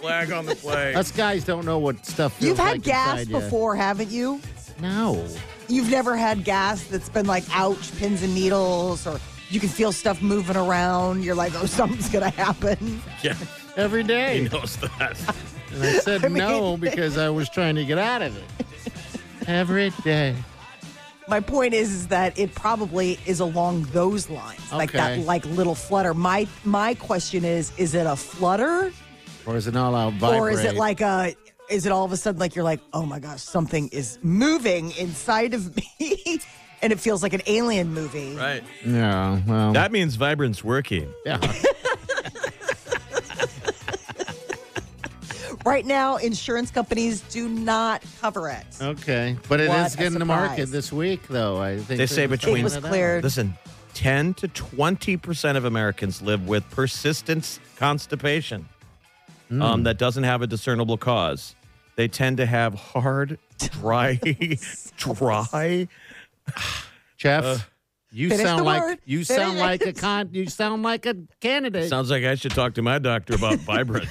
Flag, 0.00 0.26
flag 0.28 0.38
on 0.38 0.46
the 0.46 0.54
play. 0.56 0.94
Us 0.94 1.10
guys 1.12 1.44
don't 1.44 1.64
know 1.64 1.78
what 1.78 2.04
stuff. 2.06 2.34
Feels 2.34 2.48
You've 2.50 2.58
had 2.58 2.72
like 2.72 2.82
gas 2.82 3.20
inside 3.20 3.30
ya. 3.32 3.40
before, 3.40 3.76
haven't 3.76 4.10
you? 4.10 4.40
No. 4.80 5.24
You've 5.68 5.90
never 5.90 6.16
had 6.16 6.44
gas 6.44 6.84
that's 6.84 7.08
been 7.08 7.26
like, 7.26 7.44
ouch, 7.52 7.94
pins 7.98 8.22
and 8.22 8.34
needles, 8.34 9.06
or 9.06 9.20
you 9.50 9.60
can 9.60 9.68
feel 9.68 9.92
stuff 9.92 10.22
moving 10.22 10.56
around. 10.56 11.24
You're 11.24 11.34
like, 11.34 11.52
oh, 11.56 11.66
something's 11.66 12.08
going 12.08 12.24
to 12.24 12.30
happen. 12.30 13.02
yeah, 13.22 13.34
Every 13.76 14.02
he 14.02 14.48
knows 14.48 14.76
that. 14.76 15.18
And 15.70 15.82
I 15.84 15.98
said 15.98 16.24
I 16.24 16.28
mean- 16.28 16.38
no 16.38 16.76
because 16.78 17.18
I 17.18 17.28
was 17.28 17.48
trying 17.50 17.74
to 17.74 17.84
get 17.84 17.98
out 17.98 18.22
of 18.22 18.34
it. 18.36 18.44
Every 19.46 19.90
day. 20.02 20.34
My 21.28 21.40
point 21.40 21.74
is, 21.74 21.92
is 21.92 22.08
that 22.08 22.38
it 22.38 22.54
probably 22.54 23.18
is 23.26 23.40
along 23.40 23.82
those 23.92 24.30
lines, 24.30 24.72
like 24.72 24.92
that, 24.92 25.12
Okay. 25.12 25.24
like 25.24 25.44
little 25.44 25.74
flutter. 25.74 26.14
My 26.14 26.48
my 26.64 26.94
question 26.94 27.44
is, 27.44 27.70
is 27.76 27.94
it 27.94 28.06
a 28.06 28.16
flutter, 28.16 28.92
Or 29.48 29.56
is 29.56 29.66
it 29.66 29.74
all 29.76 29.94
out 29.94 30.12
vibrate? 30.12 30.40
or 30.40 30.50
is 30.50 30.62
it 30.62 30.74
like 30.76 31.00
a? 31.00 31.34
Is 31.70 31.86
it 31.86 31.92
all 31.92 32.04
of 32.04 32.12
a 32.12 32.16
sudden 32.18 32.38
like 32.38 32.54
you're 32.54 32.64
like, 32.64 32.80
oh 32.92 33.04
my 33.06 33.18
gosh, 33.18 33.42
something 33.42 33.88
is 33.88 34.18
moving 34.22 34.90
inside 34.92 35.54
of 35.54 35.74
me, 35.74 36.38
and 36.82 36.92
it 36.92 37.00
feels 37.00 37.22
like 37.22 37.32
an 37.32 37.40
alien 37.46 37.92
movie? 37.94 38.36
Right. 38.36 38.62
Yeah, 38.86 39.40
well. 39.46 39.72
That 39.72 39.90
means 39.90 40.16
Vibrant's 40.16 40.62
working. 40.62 41.12
yeah. 41.24 41.40
Right 45.66 45.84
now, 45.84 46.16
insurance 46.16 46.70
companies 46.70 47.20
do 47.22 47.46
not 47.46 48.02
cover 48.22 48.48
it. 48.48 48.64
Okay. 48.80 49.36
But 49.50 49.60
it 49.60 49.68
What 49.68 49.86
is 49.86 49.94
a 49.94 49.98
getting 49.98 50.18
the 50.18 50.24
market 50.24 50.50
surprise. 50.52 50.70
this 50.70 50.90
week, 50.92 51.26
though. 51.28 51.60
I 51.60 51.76
think 51.78 51.98
They 51.98 52.06
say 52.06 52.22
they're 52.22 52.28
between- 52.28 52.58
It 52.58 52.64
was 52.64 52.72
finding 52.74 52.90
cleared. 52.90 53.24
Listen, 53.24 53.54
10 53.92 54.32
to 54.34 54.48
20% 54.48 55.56
of 55.56 55.66
Americans 55.66 56.22
live 56.22 56.48
with 56.48 56.68
persistent 56.70 57.58
constipation. 57.76 58.66
Mm. 59.50 59.62
um, 59.62 59.82
that 59.84 59.98
doesn't 59.98 60.24
have 60.24 60.42
a 60.42 60.46
discernible 60.46 60.98
cause. 60.98 61.54
They 61.96 62.06
tend 62.06 62.36
to 62.36 62.46
have 62.46 62.74
hard, 62.74 63.38
dry, 63.58 64.20
dry. 64.96 65.88
Jeff, 67.16 67.44
uh, 67.44 67.58
you 68.10 68.28
Finish 68.28 68.44
sound 68.46 68.64
like 68.64 68.82
word. 68.82 68.98
you 69.04 69.24
Finish 69.24 69.42
sound 69.42 69.58
it. 69.58 69.60
like 69.60 69.86
a 69.86 69.92
con. 69.92 70.28
You 70.32 70.46
sound 70.46 70.82
like 70.82 71.06
a 71.06 71.16
candidate. 71.40 71.88
Sounds 71.88 72.10
like 72.10 72.24
I 72.24 72.36
should 72.36 72.52
talk 72.52 72.74
to 72.74 72.82
my 72.82 72.98
doctor 72.98 73.34
about 73.34 73.58
Vibrant. 73.58 74.08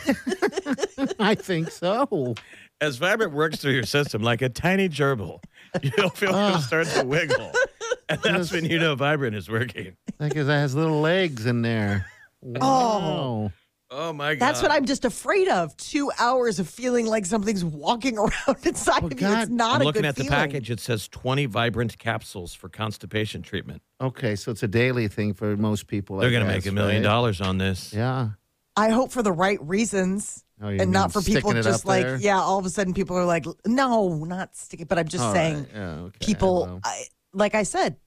I 1.20 1.36
think 1.36 1.72
so. 1.72 2.36
As 2.82 2.98
Vibrant 2.98 3.34
works 3.34 3.58
through 3.58 3.72
your 3.74 3.84
system 3.84 4.22
like 4.22 4.42
a 4.42 4.50
tiny 4.50 4.90
gerbil, 4.90 5.42
you'll 5.82 6.10
feel 6.10 6.30
it 6.30 6.36
ah. 6.36 6.60
start 6.60 6.88
to 6.88 7.04
wiggle. 7.06 7.52
And 8.10 8.22
that's 8.24 8.54
when 8.54 8.64
you 8.64 8.80
know 8.80 8.96
Vibrant 8.96 9.36
is 9.36 9.50
working. 9.50 9.98
Because 10.18 10.48
it 10.48 10.54
has 10.54 10.74
little 10.74 11.02
legs 11.02 11.46
in 11.46 11.62
there. 11.62 12.06
Oh. 12.42 12.60
Wow. 12.62 13.02
Oh 13.02 13.52
Oh 13.90 14.12
my 14.12 14.36
God. 14.36 14.46
That's 14.46 14.62
what 14.62 14.72
I'm 14.72 14.86
just 14.86 15.06
afraid 15.06 15.48
of. 15.48 15.76
Two 15.78 16.12
hours 16.20 16.60
of 16.60 16.68
feeling 16.68 17.06
like 17.06 17.26
something's 17.26 17.64
walking 17.64 18.18
around 18.18 18.58
inside 18.66 19.04
Oh, 19.04 19.08
of 19.08 19.14
you. 19.14 19.20
God. 19.20 19.44
It's 19.44 19.52
not 19.52 19.76
I'm 19.76 19.82
a 19.82 19.86
looking 19.86 20.02
good 20.02 20.08
at 20.10 20.16
the 20.16 20.24
feeling. 20.24 20.38
package. 20.38 20.70
It 20.72 20.80
says 20.80 21.08
20 21.08 21.46
Vibrant 21.46 21.98
capsules 21.98 22.54
for 22.54 22.68
constipation 22.70 23.42
treatment. 23.42 23.82
Okay, 24.02 24.36
so 24.36 24.52
it's 24.52 24.64
a 24.64 24.68
daily 24.68 25.08
thing 25.08 25.34
for 25.34 25.56
most 25.56 25.88
people. 25.88 26.18
They're 26.18 26.32
going 26.32 26.46
to 26.46 26.52
make 26.52 26.66
a 26.66 26.72
million 26.72 27.02
right? 27.02 27.08
dollars 27.10 27.40
on 27.40 27.58
this. 27.58 27.94
Yeah. 27.94 28.30
I 28.76 28.90
hope 28.90 29.12
for 29.12 29.24
the 29.24 29.32
right 29.32 29.60
reasons. 29.62 30.44
Oh, 30.62 30.68
and 30.68 30.92
not 30.92 31.14
for 31.14 31.22
people 31.22 31.54
just 31.54 31.86
like, 31.86 32.04
there? 32.04 32.18
yeah, 32.18 32.40
all 32.40 32.58
of 32.60 32.66
a 32.66 32.70
sudden 32.70 32.94
people 32.94 33.16
are 33.18 33.26
like, 33.26 33.46
no, 33.66 34.24
not 34.26 34.56
sticking. 34.56 34.88
But 34.88 34.98
I'm 35.00 35.08
just 35.08 35.24
All 35.24 35.34
saying, 35.34 35.56
right. 35.58 35.68
Yeah, 35.74 35.90
okay, 36.02 36.18
people, 36.20 36.66
well. 36.66 36.80
I, 36.84 37.04
like 37.34 37.54
I 37.56 37.64
said, 37.64 37.96
I, 37.96 38.07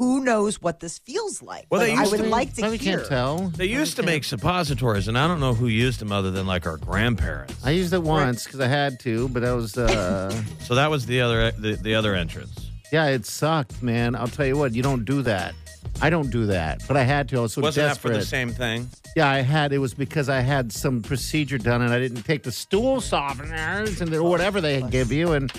who 0.00 0.24
knows 0.24 0.62
what 0.62 0.80
this 0.80 0.96
feels 0.98 1.42
like? 1.42 1.66
Well, 1.68 1.82
they 1.82 1.90
Like, 1.90 1.98
I 1.98 2.00
used 2.00 2.12
would 2.12 2.22
to- 2.22 2.28
like 2.30 2.54
to 2.54 2.60
Probably 2.62 2.78
hear. 2.78 2.96
can't 2.96 3.08
tell. 3.08 3.36
They 3.54 3.66
used 3.66 3.96
to 3.96 4.02
make 4.02 4.24
suppositories, 4.24 5.08
and 5.08 5.18
I 5.18 5.28
don't 5.28 5.40
know 5.40 5.52
who 5.52 5.66
used 5.66 6.00
them 6.00 6.10
other 6.10 6.30
than 6.30 6.46
like 6.46 6.66
our 6.66 6.78
grandparents. 6.78 7.54
I 7.62 7.72
used 7.72 7.92
it 7.92 8.02
once 8.02 8.44
because 8.44 8.60
I 8.60 8.66
had 8.66 8.98
to, 9.00 9.28
but 9.28 9.42
that 9.42 9.52
was 9.52 9.76
uh, 9.76 10.32
So 10.64 10.74
that 10.74 10.90
was 10.90 11.04
the 11.04 11.20
other 11.20 11.50
the, 11.50 11.74
the 11.76 11.94
other 11.94 12.14
entrance. 12.14 12.70
yeah, 12.90 13.08
it 13.08 13.26
sucked, 13.26 13.82
man. 13.82 14.16
I'll 14.16 14.26
tell 14.26 14.46
you 14.46 14.56
what, 14.56 14.74
you 14.74 14.82
don't 14.82 15.04
do 15.04 15.20
that. 15.20 15.54
I 16.00 16.08
don't 16.08 16.30
do 16.30 16.46
that, 16.46 16.80
but 16.88 16.96
I 16.96 17.02
had 17.02 17.28
to. 17.28 17.36
I 17.36 17.40
was 17.42 17.52
so 17.52 17.60
Wasn't 17.60 17.82
that 17.84 17.88
desperate. 17.90 18.12
for 18.12 18.18
the 18.20 18.24
same 18.24 18.52
thing? 18.52 18.88
Yeah, 19.16 19.28
I 19.28 19.40
had. 19.42 19.72
It 19.74 19.78
was 19.78 19.92
because 19.92 20.30
I 20.30 20.40
had 20.40 20.72
some 20.72 21.02
procedure 21.02 21.58
done 21.58 21.82
and 21.82 21.92
I 21.92 21.98
didn't 21.98 22.22
take 22.22 22.42
the 22.42 22.52
stool 22.52 23.02
softeners 23.02 24.00
and 24.00 24.10
the, 24.10 24.22
whatever 24.22 24.62
they 24.62 24.80
give 24.82 25.12
you, 25.12 25.32
and 25.32 25.52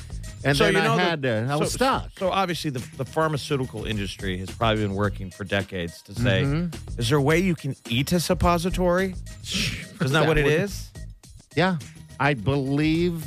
and 0.43 0.57
then 0.57 0.75
I 0.75 0.95
the- 0.95 1.01
had 1.03 1.21
to. 1.24 1.48
I 1.50 1.55
was 1.55 1.71
so- 1.71 1.77
stuck. 1.77 2.12
So 2.17 2.29
obviously, 2.29 2.71
the, 2.71 2.79
the 2.98 3.05
pharmaceutical 3.05 3.86
industry 3.86 4.38
has 4.38 4.50
probably 4.51 4.83
been 4.83 4.95
working 4.95 5.29
for 5.31 5.43
decades 5.43 6.01
to 6.03 6.15
say, 6.15 6.43
Mm-hmm. 6.43 7.00
is 7.00 7.10
there 7.10 7.17
a 7.17 7.21
way 7.21 7.39
you 7.39 7.55
can 7.55 7.75
eat 7.89 8.12
a 8.12 8.19
suppository? 8.19 9.15
Isn't 9.43 10.13
that, 10.13 10.27
what 10.27 10.38
it 10.38 10.48
is? 10.48 10.89
Yeah, 11.55 11.77
I 12.19 12.33
believe 12.33 13.25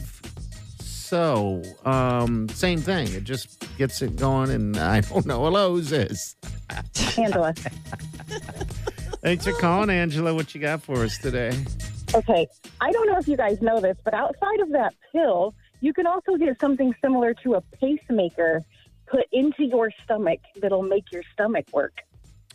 so. 0.80 1.62
Um, 1.84 2.48
same 2.48 2.80
thing. 2.80 3.12
It 3.12 3.24
just 3.24 3.64
gets 3.78 4.02
it 4.02 4.16
going, 4.16 4.50
and 4.50 4.76
I 4.76 5.00
don't 5.02 5.26
know 5.26 5.40
what 5.40 5.52
Lowe's 5.52 5.92
is. 5.92 6.34
Angela. 7.18 7.54
Thanks 9.22 9.44
for 9.46 9.52
calling, 9.52 9.90
Angela. 9.90 10.34
What 10.34 10.54
you 10.54 10.60
got 10.60 10.82
for 10.82 11.02
us 11.04 11.18
today? 11.18 11.52
Okay, 12.14 12.46
I 12.80 12.92
don't 12.92 13.06
know 13.06 13.18
if 13.18 13.26
you 13.28 13.36
guys 13.36 13.60
know 13.62 13.80
this, 13.80 13.96
but 14.04 14.14
outside 14.14 14.60
of 14.60 14.70
that 14.72 14.94
pill, 15.12 15.54
you 15.84 15.92
can 15.92 16.06
also 16.06 16.36
get 16.36 16.58
something 16.58 16.94
similar 17.02 17.34
to 17.34 17.54
a 17.54 17.60
pacemaker 17.60 18.62
put 19.06 19.26
into 19.32 19.64
your 19.64 19.90
stomach 20.02 20.40
that'll 20.60 20.82
make 20.82 21.12
your 21.12 21.22
stomach 21.34 21.66
work. 21.72 21.92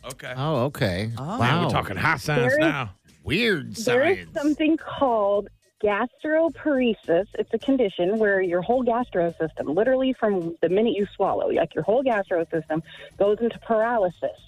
Okay. 0.04 0.34
Oh, 0.36 0.64
okay. 0.64 1.12
Oh. 1.16 1.24
Man, 1.26 1.38
Wow, 1.38 1.62
we're 1.64 1.70
talking 1.70 1.96
high 1.96 2.16
science 2.16 2.54
There 2.54 2.66
is- 2.66 2.72
now. 2.72 2.90
weird 3.22 3.76
science. 3.78 3.84
There 3.86 4.04
is 4.10 4.28
something 4.34 4.76
called 4.76 5.48
gastroparesis. 5.80 7.26
It's 7.38 7.54
a 7.54 7.58
condition 7.58 8.18
where 8.18 8.40
your 8.42 8.62
whole 8.62 8.82
gastro 8.82 9.32
system, 9.38 9.68
literally 9.68 10.12
from 10.12 10.56
the 10.60 10.68
minute 10.68 10.94
you 10.94 11.06
swallow, 11.14 11.48
like 11.50 11.72
your 11.74 11.84
whole 11.84 12.02
gastro 12.02 12.44
system, 12.50 12.82
goes 13.16 13.38
into 13.40 13.58
paralysis 13.60 14.38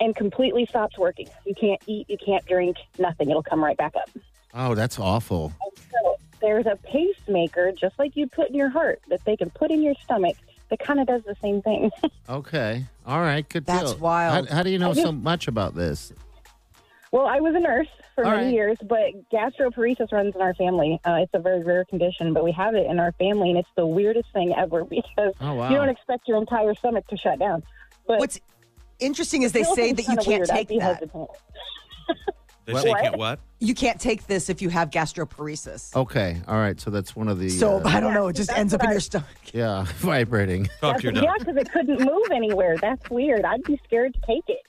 and 0.00 0.16
completely 0.16 0.64
stops 0.64 0.96
working. 0.98 1.28
You 1.44 1.54
can't 1.54 1.80
eat, 1.86 2.08
you 2.08 2.16
can't 2.24 2.44
drink, 2.46 2.78
nothing. 2.98 3.28
It'll 3.30 3.42
come 3.42 3.62
right 3.62 3.76
back 3.76 3.94
up. 3.96 4.08
Oh, 4.54 4.74
that's 4.74 4.98
awful. 4.98 5.52
So 5.90 6.16
there's 6.42 6.66
a 6.66 6.76
pacemaker, 6.76 7.72
just 7.72 7.98
like 7.98 8.14
you 8.16 8.26
put 8.26 8.50
in 8.50 8.54
your 8.54 8.68
heart, 8.68 9.00
that 9.08 9.24
they 9.24 9.36
can 9.36 9.48
put 9.50 9.70
in 9.70 9.82
your 9.82 9.94
stomach 10.04 10.36
that 10.68 10.78
kind 10.78 11.00
of 11.00 11.06
does 11.06 11.22
the 11.24 11.36
same 11.40 11.62
thing. 11.62 11.90
Okay. 12.28 12.84
All 13.06 13.20
right. 13.20 13.46
Good 13.48 13.66
That's 13.66 13.92
deal. 13.92 14.00
wild. 14.00 14.48
How, 14.48 14.56
how 14.56 14.62
do 14.62 14.70
you 14.70 14.78
know 14.78 14.94
so 14.94 15.10
much 15.12 15.48
about 15.48 15.74
this? 15.74 16.12
well, 17.10 17.26
I 17.26 17.40
was 17.40 17.54
a 17.54 17.60
nurse 17.60 17.88
for 18.14 18.24
All 18.24 18.30
many 18.30 18.46
right. 18.46 18.54
years, 18.54 18.78
but 18.82 19.28
gastroparesis 19.30 20.12
runs 20.12 20.34
in 20.34 20.40
our 20.40 20.54
family. 20.54 20.98
Uh, 21.04 21.14
it's 21.16 21.34
a 21.34 21.38
very 21.40 21.62
rare 21.62 21.84
condition, 21.84 22.32
but 22.32 22.42
we 22.44 22.52
have 22.52 22.74
it 22.74 22.86
in 22.86 22.98
our 23.00 23.12
family, 23.12 23.50
and 23.50 23.58
it's 23.58 23.68
the 23.76 23.86
weirdest 23.86 24.32
thing 24.32 24.54
ever 24.56 24.84
because 24.98 25.34
Oh, 25.40 25.54
wow. 25.54 25.68
you 25.70 25.76
don't 25.76 25.88
expect 25.90 26.26
your 26.28 26.38
entire 26.38 26.74
stomach 26.74 27.06
to 27.08 27.16
shut 27.18 27.38
down. 27.38 27.62
But 28.06 28.18
What's 28.20 28.40
interesting 28.98 29.42
is 29.42 29.52
they 29.52 29.64
say 29.64 29.92
that 29.92 30.02
you 30.02 30.16
can't 30.16 30.26
weird. 30.26 30.48
Take 30.48 30.68
that. 30.68 31.02
hesitant. 32.66 32.66
They 32.66 32.74
say 32.74 32.88
you 32.88 32.92
What? 32.94 33.02
can't 33.02 33.16
what? 33.18 33.40
You 33.60 33.74
can't 33.74 34.00
take 34.00 34.26
this 34.26 34.48
if 34.50 34.60
you 34.60 34.68
have 34.70 34.90
gastroparesis. 34.90 35.94
Okay. 35.94 36.40
All 36.48 36.56
right. 36.56 36.80
So 36.80 36.90
that's 36.90 37.14
one 37.14 37.28
of 37.28 37.38
the. 37.38 37.48
So 37.48 37.76
uh, 37.78 37.82
I 37.88 38.00
don't 38.00 38.14
know. 38.14 38.28
It 38.28 38.36
just 38.36 38.52
ends 38.52 38.74
up 38.74 38.82
in 38.82 38.88
I- 38.88 38.92
your 38.92 39.00
stomach. 39.00 39.26
yeah, 39.52 39.84
vibrating. 39.98 40.68
Talk 40.80 40.98
to 40.98 41.02
your 41.04 41.12
That's- 41.12 41.32
yeah, 41.38 41.44
because 41.44 41.56
it 41.60 41.70
couldn't 41.72 42.00
move 42.00 42.26
anywhere. 42.32 42.76
That's 42.78 43.08
weird. 43.10 43.44
I'd 43.44 43.62
be 43.64 43.80
scared 43.84 44.14
to 44.14 44.20
take 44.26 44.44
it. 44.48 44.60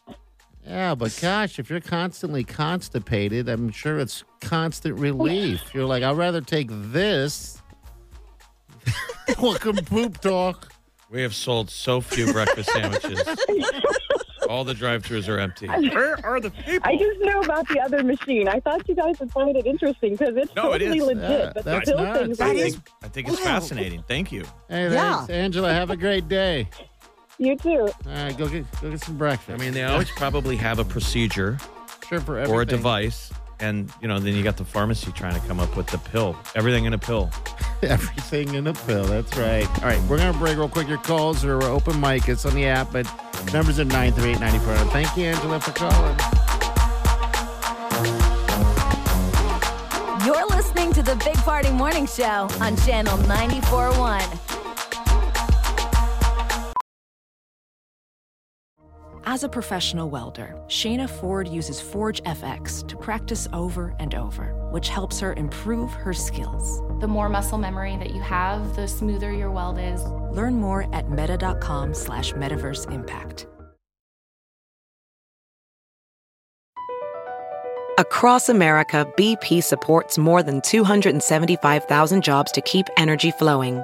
Yeah, 0.65 0.95
but 0.95 1.17
gosh, 1.21 1.59
if 1.59 1.69
you're 1.69 1.81
constantly 1.81 2.45
constipated, 2.45 3.49
I'm 3.49 3.69
sure 3.69 3.99
it's 3.99 4.23
constant 4.39 4.97
relief. 4.97 5.61
You're 5.73 5.83
like, 5.85 6.03
I'd 6.03 6.15
rather 6.15 6.39
take 6.39 6.69
this. 6.71 7.61
Welcome, 9.41 9.75
poop 9.75 10.21
talk. 10.21 10.71
We 11.09 11.21
have 11.21 11.35
sold 11.35 11.69
so 11.69 11.99
few 11.99 12.31
breakfast 12.31 12.71
sandwiches. 12.71 13.23
All 14.49 14.63
the 14.63 14.73
drive-throughs 14.73 15.27
are 15.27 15.39
empty. 15.39 15.67
Where 15.93 16.23
are 16.25 16.39
the 16.39 16.51
people? 16.51 16.79
I 16.83 16.95
just 16.97 17.19
know 17.21 17.41
about 17.41 17.67
the 17.67 17.79
other 17.79 18.03
machine. 18.03 18.47
I 18.47 18.59
thought 18.59 18.87
you 18.87 18.95
guys 18.95 19.19
would 19.19 19.31
find 19.31 19.55
it 19.55 19.65
interesting 19.65 20.13
because 20.15 20.35
it's 20.35 20.53
No, 20.55 20.71
totally 20.71 20.97
is. 20.97 21.03
legit. 21.05 21.23
Yeah, 21.29 21.51
but 21.53 21.63
the 21.63 21.69
that's 21.71 21.89
pill 21.89 21.97
nuts. 22.03 22.19
thing's 22.19 22.41
I 22.41 22.53
think, 22.55 22.75
I 23.03 23.07
think 23.07 23.27
it's 23.29 23.37
Wow. 23.39 23.43
fascinating. 23.45 24.03
Thank 24.07 24.31
you. 24.31 24.43
Hey, 24.69 24.91
Yeah. 24.91 25.25
Angela. 25.29 25.71
Have 25.73 25.89
a 25.89 25.97
great 25.97 26.27
day. 26.27 26.67
You 27.39 27.55
too. 27.57 27.87
All 28.05 28.13
right, 28.13 28.37
go 28.37 28.47
get 28.47 28.65
go 28.81 28.91
get 28.91 29.01
some 29.01 29.17
breakfast. 29.17 29.49
I 29.49 29.57
mean, 29.63 29.73
they 29.73 29.83
always 29.83 30.09
probably 30.11 30.55
have 30.57 30.77
a 30.79 30.85
procedure 30.85 31.57
sure 32.07 32.19
for 32.21 32.37
everything. 32.37 32.55
or 32.55 32.61
a 32.61 32.65
device, 32.65 33.31
and 33.63 33.89
you 34.01 34.07
know, 34.07 34.19
then 34.19 34.35
you 34.35 34.43
got 34.43 34.57
the 34.57 34.65
pharmacy 34.65 35.11
trying 35.13 35.39
to 35.39 35.47
come 35.47 35.59
up 35.59 35.75
with 35.75 35.87
the 35.87 35.97
pill. 35.97 36.35
Everything 36.55 36.85
in 36.85 36.93
a 36.93 36.97
pill. 36.97 37.31
Everything 37.81 38.53
in 38.55 38.67
a 38.67 38.73
pill. 38.73 39.05
That's 39.05 39.35
right. 39.37 39.67
All 39.81 39.89
right, 39.89 40.01
we're 40.03 40.17
gonna 40.17 40.37
break 40.37 40.57
real 40.57 40.69
quick. 40.69 40.87
Your 40.87 40.97
calls 40.97 41.43
are 41.45 41.61
open 41.63 41.99
mic. 41.99 42.27
It's 42.27 42.45
on 42.45 42.53
the 42.55 42.65
app, 42.65 42.91
but 42.91 43.07
numbers 43.53 43.79
are 43.79 43.85
nine 43.85 44.11
three 44.11 44.31
eight 44.31 44.39
ninety 44.39 44.59
four. 44.59 44.75
Thank 44.91 45.15
you, 45.17 45.25
Angela, 45.25 45.59
for 45.59 45.71
calling. 45.71 46.17
You're 50.25 50.47
listening 50.47 50.93
to 50.93 51.03
the 51.03 51.15
Big 51.23 51.35
Party 51.37 51.71
Morning 51.71 52.05
Show 52.05 52.47
on 52.61 52.77
Channel 52.77 53.17
94.1. 53.17 54.52
As 59.25 59.45
a 59.45 59.49
professional 59.49 60.09
welder, 60.09 60.53
Shayna 60.67 61.09
Ford 61.09 61.47
uses 61.47 61.81
ForgeFX 61.81 62.85
to 62.89 62.97
practice 62.97 63.47
over 63.53 63.95
and 63.97 64.13
over, 64.15 64.53
which 64.71 64.89
helps 64.89 65.21
her 65.21 65.31
improve 65.35 65.93
her 65.93 66.11
skills. 66.11 66.81
The 66.99 67.07
more 67.07 67.29
muscle 67.29 67.57
memory 67.57 67.95
that 67.97 68.13
you 68.13 68.19
have, 68.19 68.75
the 68.75 68.85
smoother 68.85 69.31
your 69.31 69.49
weld 69.49 69.79
is. 69.79 70.03
Learn 70.31 70.55
more 70.55 70.93
at 70.93 71.09
meta.com 71.09 71.93
slash 71.93 72.33
metaverse 72.33 72.91
impact. 72.91 73.47
Across 77.97 78.49
America, 78.49 79.07
BP 79.15 79.63
supports 79.63 80.17
more 80.17 80.43
than 80.43 80.59
275,000 80.61 82.23
jobs 82.23 82.51
to 82.51 82.59
keep 82.59 82.87
energy 82.97 83.31
flowing. 83.31 83.83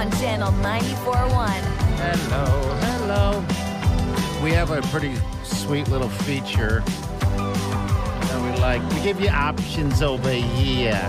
On 0.00 0.10
Channel 0.12 0.50
94.1. 0.52 1.60
Hello, 1.98 2.74
hello. 2.80 4.42
We 4.42 4.50
have 4.52 4.70
a 4.70 4.80
pretty 4.88 5.14
sweet 5.44 5.88
little 5.88 6.08
feature 6.08 6.82
that 6.86 8.40
we 8.42 8.58
like. 8.62 8.80
We 8.94 9.02
give 9.02 9.20
you 9.20 9.28
options 9.28 10.00
over 10.00 10.30
here. 10.30 11.02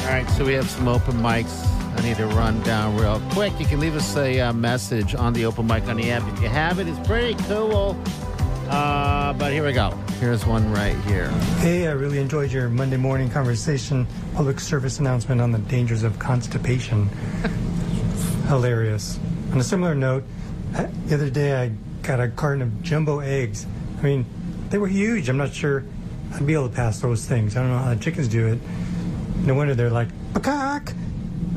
All 0.00 0.06
right, 0.06 0.26
so 0.30 0.46
we 0.46 0.54
have 0.54 0.70
some 0.70 0.88
open 0.88 1.16
mics. 1.16 1.66
I 1.98 2.02
need 2.02 2.16
to 2.16 2.26
run 2.28 2.58
down 2.62 2.96
real 2.96 3.20
quick. 3.32 3.52
You 3.60 3.66
can 3.66 3.80
leave 3.80 3.96
us 3.96 4.16
a 4.16 4.40
uh, 4.40 4.52
message 4.54 5.14
on 5.14 5.34
the 5.34 5.44
open 5.44 5.66
mic 5.66 5.86
on 5.88 5.98
the 5.98 6.10
app 6.10 6.26
if 6.32 6.40
you 6.40 6.48
have 6.48 6.78
it. 6.78 6.88
It's 6.88 7.06
pretty 7.06 7.34
cool. 7.44 7.98
Uh, 8.70 9.34
but 9.34 9.52
here 9.52 9.66
we 9.66 9.74
go. 9.74 9.92
Here's 10.20 10.44
one 10.44 10.72
right 10.72 10.96
here. 11.02 11.28
Hey, 11.60 11.86
I 11.86 11.92
really 11.92 12.18
enjoyed 12.18 12.50
your 12.50 12.68
Monday 12.68 12.96
morning 12.96 13.30
conversation, 13.30 14.04
public 14.34 14.58
service 14.58 14.98
announcement 14.98 15.40
on 15.40 15.52
the 15.52 15.58
dangers 15.58 16.02
of 16.02 16.18
constipation. 16.18 17.08
Hilarious. 18.48 19.20
On 19.52 19.58
a 19.58 19.62
similar 19.62 19.94
note, 19.94 20.24
the 21.06 21.14
other 21.14 21.30
day 21.30 21.62
I 21.62 21.68
got 22.02 22.18
a 22.18 22.28
carton 22.30 22.62
of 22.62 22.82
jumbo 22.82 23.20
eggs. 23.20 23.64
I 24.00 24.02
mean, 24.02 24.26
they 24.70 24.78
were 24.78 24.88
huge. 24.88 25.28
I'm 25.28 25.36
not 25.36 25.54
sure 25.54 25.84
I'd 26.34 26.44
be 26.44 26.54
able 26.54 26.68
to 26.68 26.74
pass 26.74 27.00
those 27.00 27.24
things. 27.24 27.56
I 27.56 27.60
don't 27.60 27.70
know 27.70 27.78
how 27.78 27.94
the 27.94 28.00
chickens 28.00 28.26
do 28.26 28.48
it. 28.48 28.58
No 29.46 29.54
wonder 29.54 29.76
they're 29.76 29.88
like, 29.88 30.08
cock. 30.42 30.92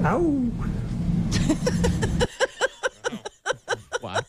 Ow. 0.04 0.52
What? 4.02 4.26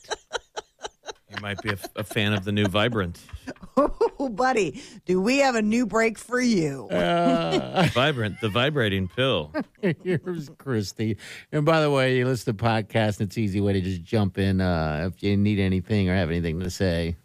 You 1.30 1.40
might 1.40 1.62
be 1.62 1.70
a, 1.70 1.78
a 1.96 2.04
fan 2.04 2.34
of 2.34 2.44
the 2.44 2.52
new 2.52 2.66
Vibrant. 2.66 3.18
Oh, 3.76 4.28
buddy, 4.28 4.82
do 5.06 5.20
we 5.20 5.38
have 5.38 5.54
a 5.54 5.62
new 5.62 5.86
break 5.86 6.18
for 6.18 6.40
you? 6.40 6.88
Vibrant, 6.90 8.40
the 8.40 8.48
vibrating 8.48 9.08
pill. 9.08 9.52
Here's 10.04 10.50
Christy. 10.58 11.16
And 11.50 11.64
by 11.64 11.80
the 11.80 11.90
way, 11.90 12.18
you 12.18 12.26
listen 12.26 12.56
to 12.56 12.64
podcasts, 12.64 13.18
and 13.18 13.28
it's 13.28 13.38
easy 13.38 13.60
way 13.60 13.72
to 13.72 13.80
just 13.80 14.02
jump 14.02 14.38
in 14.38 14.60
uh, 14.60 15.10
if 15.12 15.22
you 15.22 15.36
need 15.36 15.58
anything 15.58 16.08
or 16.08 16.14
have 16.14 16.30
anything 16.30 16.60
to 16.60 16.70
say. 16.70 17.16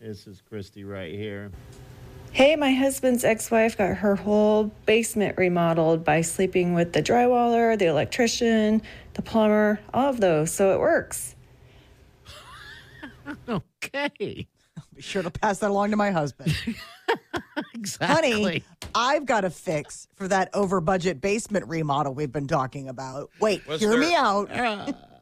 This 0.00 0.26
is 0.26 0.42
Christy 0.48 0.84
right 0.84 1.12
here. 1.12 1.50
Hey, 2.32 2.56
my 2.56 2.72
husband's 2.72 3.24
ex 3.24 3.50
wife 3.50 3.76
got 3.76 3.96
her 3.96 4.16
whole 4.16 4.72
basement 4.86 5.36
remodeled 5.36 6.02
by 6.02 6.22
sleeping 6.22 6.72
with 6.72 6.94
the 6.94 7.02
drywaller, 7.02 7.78
the 7.78 7.86
electrician, 7.86 8.80
the 9.14 9.22
plumber, 9.22 9.80
all 9.92 10.08
of 10.08 10.20
those. 10.20 10.50
So 10.50 10.72
it 10.72 10.80
works. 10.80 11.36
Okay. 13.48 14.48
Be 14.94 15.02
sure 15.02 15.22
to 15.22 15.30
pass 15.30 15.58
that 15.60 15.70
along 15.70 15.90
to 15.90 15.96
my 15.96 16.10
husband. 16.10 16.54
Exactly. 17.74 18.32
Honey, 18.42 18.64
I've 18.94 19.26
got 19.26 19.44
a 19.44 19.50
fix 19.50 20.06
for 20.14 20.28
that 20.28 20.50
over 20.54 20.80
budget 20.80 21.20
basement 21.20 21.66
remodel 21.68 22.14
we've 22.14 22.32
been 22.32 22.46
talking 22.46 22.88
about. 22.88 23.30
Wait, 23.40 23.66
Was 23.66 23.80
hear 23.80 23.90
there- 23.90 24.00
me 24.00 24.14
out. 24.14 24.48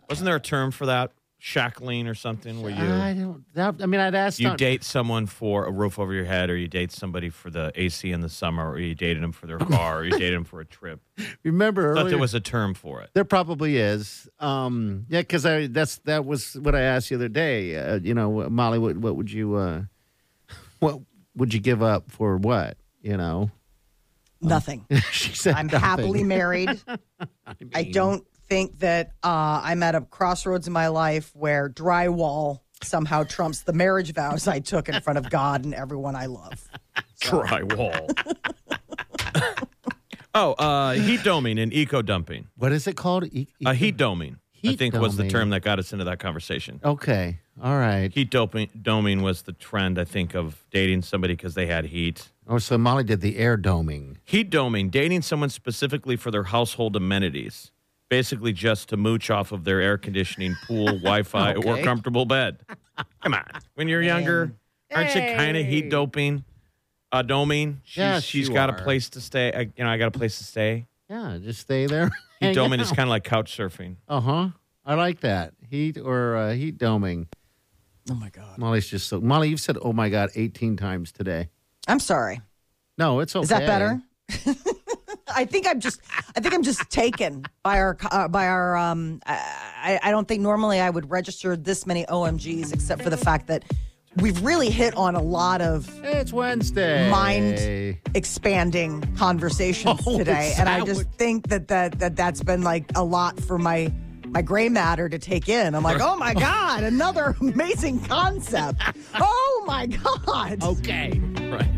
Wasn't 0.09 0.25
there 0.27 0.37
a 0.37 0.41
term 0.41 0.71
for 0.71 0.87
that? 0.87 1.11
Shackling 1.43 2.07
or 2.07 2.15
something 2.15 2.61
where 2.61 2.71
you 2.71 2.85
I 2.85 3.15
don't. 3.15 3.45
That, 3.55 3.77
I 3.81 3.87
mean, 3.87 3.99
I'd 3.99 4.15
ask. 4.15 4.39
you 4.39 4.49
not- 4.49 4.59
date 4.59 4.85
someone 4.85 5.25
for 5.25 5.65
a 5.65 5.73
roof 5.73 5.99
over 5.99 6.13
your 6.13 6.27
head, 6.27 6.51
or 6.51 6.57
you 6.57 6.69
date 6.69 6.93
somebody 6.93 7.31
for 7.31 7.49
the 7.49 7.73
AC 7.75 8.13
in 8.13 8.21
the 8.21 8.29
summer, 8.29 8.71
or 8.71 8.79
you 8.79 8.95
dated 8.95 9.23
them 9.23 9.33
for 9.33 9.47
their 9.47 9.59
car, 9.59 10.01
or 10.01 10.05
you 10.05 10.11
dated 10.11 10.35
them 10.35 10.45
for 10.45 10.61
a 10.61 10.67
trip. 10.67 11.01
Remember, 11.43 11.93
I 11.93 11.95
thought 11.95 12.01
earlier, 12.01 12.11
there 12.11 12.19
was 12.19 12.35
a 12.35 12.41
term 12.41 12.75
for 12.75 13.01
it. 13.01 13.09
There 13.15 13.25
probably 13.25 13.79
is. 13.79 14.29
Um, 14.39 15.07
yeah, 15.09 15.23
because 15.23 15.47
I 15.47 15.67
that's 15.69 15.97
that 16.01 16.27
was 16.27 16.55
what 16.61 16.75
I 16.75 16.83
asked 16.83 17.09
the 17.09 17.15
other 17.15 17.29
day. 17.29 17.75
Uh, 17.77 18.01
you 18.03 18.13
know, 18.13 18.49
Molly, 18.51 18.79
what 18.79 18.99
what 18.99 19.17
would 19.17 19.33
you 19.33 19.55
uh, 19.55 19.83
what 20.81 21.01
would 21.37 21.55
you 21.55 21.61
give 21.61 21.83
up 21.83 22.11
for 22.11 22.37
what? 22.37 22.77
You 23.01 23.17
know, 23.17 23.51
Nothing. 24.43 24.87
she 25.13 25.35
said. 25.35 25.55
I'm 25.55 25.67
nothing. 25.67 25.81
happily 25.81 26.25
married. 26.25 26.81
I 27.75 27.85
don't 27.85 28.27
think 28.51 28.81
that 28.81 29.13
uh, 29.23 29.61
I'm 29.63 29.83
at 29.83 29.95
a 29.95 30.01
crossroads 30.03 30.67
in 30.67 30.73
my 30.73 30.89
life 30.89 31.31
where 31.35 31.71
drywall 31.71 32.59
somehow 32.83 33.23
trumps 33.23 33.61
the 33.63 33.73
marriage 33.73 34.13
vows 34.13 34.49
I 34.49 34.59
took 34.59 34.89
in 34.89 35.01
front 35.01 35.19
of 35.19 35.31
God 35.31 35.65
and 35.65 35.73
everyone 35.73 36.17
I 36.17 36.27
love. 36.27 36.69
Drywall. 37.21 38.11
oh, 40.35 40.53
uh, 40.55 40.93
heat 40.95 41.21
doming 41.21 41.63
and 41.63 41.73
eco 41.73 42.03
dumping. 42.03 42.49
What 42.57 42.73
is 42.73 42.87
it 42.89 42.97
called? 42.97 43.25
E- 43.27 43.47
e- 43.61 43.67
Uh, 43.67 43.73
heat 43.73 43.97
doming, 43.97 44.35
I 44.35 44.39
Heat 44.53 44.79
think, 44.79 44.95
was 44.95 45.17
the 45.17 45.29
term 45.29 45.51
that 45.51 45.61
got 45.63 45.79
us 45.79 45.93
into 45.93 46.05
that 46.07 46.19
conversation. 46.19 46.81
Okay. 46.85 47.39
All 47.63 47.79
right. 47.79 48.11
Heat 48.13 48.31
doping, 48.31 48.69
doming 48.83 49.23
was 49.23 49.43
the 49.43 49.53
trend, 49.53 49.99
I 49.99 50.05
think, 50.05 50.35
of 50.35 50.65
dating 50.73 51.03
somebody 51.03 51.35
because 51.35 51.55
they 51.55 51.67
had 51.67 51.85
heat. 51.87 52.31
Oh, 52.49 52.59
so 52.59 52.77
Molly 52.79 53.05
did 53.05 53.21
the 53.21 53.37
air 53.37 53.57
doming. 53.59 54.17
Heat 54.25 54.51
doming, 54.51 54.91
dating 54.91 55.23
someone 55.23 55.51
specifically 55.51 56.17
for 56.17 56.31
their 56.31 56.45
household 56.45 56.97
amenities, 56.97 57.71
basically 58.11 58.53
just 58.53 58.91
to 58.91 58.99
mooch 58.99 59.31
off 59.31 59.53
of 59.53 59.65
their 59.65 59.81
air 59.81 59.97
conditioning, 59.97 60.55
pool, 60.67 60.85
Wi 61.01 61.23
Fi, 61.23 61.55
or 61.55 61.79
comfortable 61.79 62.27
bed. 62.27 62.59
Come 63.23 63.33
on. 63.33 63.45
When 63.75 63.89
you're 63.89 64.03
younger, 64.03 64.53
aren't 64.95 65.15
you 65.15 65.21
kind 65.23 65.57
of 65.57 65.65
heat 65.65 65.89
doping? 65.89 66.45
Uh, 67.13 67.23
doming? 67.23 67.79
She's, 67.85 67.97
Yes, 67.97 68.23
she's 68.25 68.49
you 68.49 68.55
got 68.55 68.69
are. 68.71 68.77
a 68.77 68.83
place 68.83 69.09
to 69.11 69.21
stay. 69.21 69.51
I, 69.53 69.61
you 69.77 69.83
know, 69.85 69.89
I 69.89 69.97
got 69.97 70.15
a 70.15 70.19
place 70.19 70.37
to 70.39 70.45
stay. 70.45 70.87
Yeah, 71.09 71.39
just 71.43 71.61
stay 71.61 71.87
there. 71.87 72.11
Heat 72.41 72.55
doming 72.57 72.81
is 72.81 72.89
kind 72.91 73.01
of 73.01 73.09
like 73.09 73.25
couch 73.25 73.57
surfing. 73.57 73.97
Uh 74.07 74.21
huh. 74.21 74.49
I 74.85 74.95
like 74.95 75.21
that 75.21 75.55
heat 75.69 75.99
or 75.99 76.37
uh, 76.37 76.53
heat 76.53 76.79
doming. 76.79 77.27
Oh 78.11 78.15
my 78.15 78.29
God. 78.31 78.59
Molly's 78.59 78.89
just 78.89 79.09
so. 79.09 79.21
Molly, 79.21 79.49
you've 79.49 79.61
said 79.61 79.77
"Oh 79.83 79.93
my 79.93 80.09
God" 80.09 80.31
eighteen 80.37 80.77
times 80.77 81.11
today. 81.13 81.49
I'm 81.89 81.99
sorry. 82.01 82.41
No, 82.97 83.21
it's 83.21 83.35
okay. 83.37 83.43
Is 83.43 83.49
that 83.51 83.67
better? 83.67 84.01
I 85.35 85.45
think 85.45 85.67
I'm 85.69 85.81
just. 85.81 86.01
I 86.37 86.41
think 86.41 86.55
I'm 86.55 86.63
just 86.63 86.89
taken 86.91 87.45
by 87.63 87.79
our 87.79 87.97
uh, 88.11 88.29
by 88.29 88.47
our. 88.49 88.77
Um, 88.77 89.21
I, 89.27 89.99
I 90.03 90.11
don't 90.11 90.27
think 90.29 90.43
normally 90.43 90.81
I 90.81 90.91
would 90.91 91.11
register 91.11 91.57
this 91.57 91.87
many 91.87 92.05
OMGs, 92.07 92.73
except 92.73 93.03
for 93.03 93.11
the 93.11 93.17
fact 93.17 93.47
that 93.49 93.65
we've 94.17 94.41
really 94.43 94.71
hit 94.71 94.95
on 94.97 95.15
a 95.15 95.23
lot 95.23 95.61
of 95.61 95.89
It's 96.05 96.33
Wednesday. 96.33 97.09
mind 97.11 97.99
expanding 98.15 99.03
conversations 99.17 100.01
Oh, 100.07 100.19
today, 100.19 100.55
and 100.59 100.69
I 100.69 100.85
just 100.85 101.05
what- 101.07 101.15
think 101.15 101.49
that 101.49 101.69
that 101.69 101.99
that 101.99 102.17
that's 102.17 102.43
been 102.43 102.63
like 102.63 102.91
a 102.95 103.05
lot 103.05 103.39
for 103.41 103.59
my. 103.59 103.93
My 104.33 104.43
gray 104.43 104.69
matter 104.69 105.09
to 105.09 105.19
take 105.19 105.49
in. 105.49 105.75
I'm 105.75 105.83
like, 105.83 106.01
oh 106.01 106.15
my 106.15 106.35
God, 106.49 106.85
another 106.85 107.35
amazing 107.41 107.99
concept. 108.05 108.81
Oh 109.15 109.65
my 109.67 109.87
God. 109.87 110.63
Okay. 110.63 111.19
Right. 111.51 111.69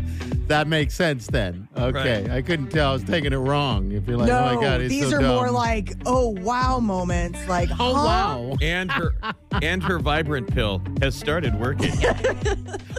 That 0.47 0.67
makes 0.67 0.93
sense 0.93 1.27
then. 1.27 1.67
Okay. 1.75 2.23
Right. 2.23 2.31
I 2.31 2.41
couldn't 2.41 2.69
tell. 2.69 2.91
I 2.91 2.93
was 2.93 3.03
taking 3.03 3.33
it 3.33 3.37
wrong. 3.37 3.91
If 3.91 4.07
you're 4.07 4.17
like, 4.17 4.27
no, 4.27 4.39
oh 4.39 4.55
my 4.55 4.61
God, 4.61 4.81
these 4.81 5.09
so 5.09 5.17
are 5.17 5.21
more 5.21 5.51
like, 5.51 5.93
oh 6.05 6.29
wow 6.29 6.79
moments. 6.79 7.39
Like, 7.47 7.69
oh 7.79 7.93
huh? 7.93 8.05
wow. 8.05 8.57
And 8.61 8.91
her 8.91 9.13
and 9.61 9.81
her 9.83 9.99
vibrant 9.99 10.53
pill 10.53 10.81
has 11.01 11.15
started 11.15 11.59
working. 11.59 11.93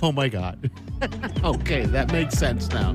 Oh 0.03 0.13
my 0.13 0.29
God. 0.29 0.71
okay, 1.45 1.87
that 1.87 2.13
makes 2.13 2.35
sense 2.35 2.69
now. 2.69 2.93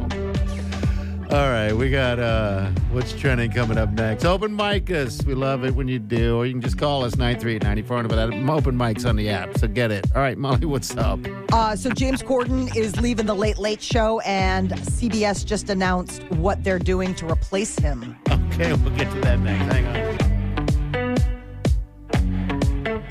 All 1.32 1.52
right, 1.52 1.72
we 1.72 1.92
got 1.92 2.18
uh 2.18 2.72
what's 2.92 3.14
trending 3.14 3.52
coming 3.52 3.78
up 3.78 3.92
next. 3.92 4.26
Open 4.26 4.56
mic 4.56 4.90
us. 4.90 5.24
We 5.24 5.36
love 5.36 5.64
it 5.64 5.76
when 5.76 5.88
you 5.88 6.00
do. 6.00 6.36
Or 6.38 6.48
you 6.48 6.54
can 6.54 6.62
just 6.62 6.80
call 6.80 7.04
us 7.04 7.14
938-9400. 7.18 8.10
But 8.10 8.16
that 8.16 8.34
open 8.50 8.76
mics 8.76 9.08
on 9.08 9.16
the 9.16 9.30
app. 9.30 9.56
So 9.60 9.68
get 9.68 9.92
it. 9.92 10.08
All 10.16 10.24
right, 10.24 10.40
Molly, 10.40 10.66
what's 10.66 10.98
up? 10.98 11.20
Uh, 11.54 11.76
so 11.76 11.92
James 11.92 12.24
Corden 12.24 12.76
is 12.76 13.00
leaving 13.00 13.28
the 13.28 13.36
Late 13.36 13.60
Late 13.60 13.80
Show, 13.82 14.22
and 14.22 14.72
CBS 14.72 15.46
just 15.46 15.70
announced 15.70 16.24
what 16.32 16.64
they're 16.64 16.80
doing 16.80 17.14
to 17.16 17.30
replace 17.30 17.78
him. 17.78 18.16
Okay, 18.60 18.74
we'll 18.74 18.94
get 18.98 19.10
to 19.14 19.22
that 19.22 19.40
next. 19.40 19.74
Hang 19.74 19.86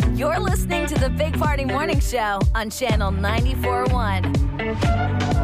on. 0.04 0.14
You're 0.14 0.38
listening 0.38 0.84
to 0.88 0.94
the 0.96 1.08
Big 1.08 1.38
Party 1.38 1.64
Morning 1.64 2.00
Show 2.00 2.38
on 2.54 2.68
Channel 2.68 3.12
94.1. 3.12 5.37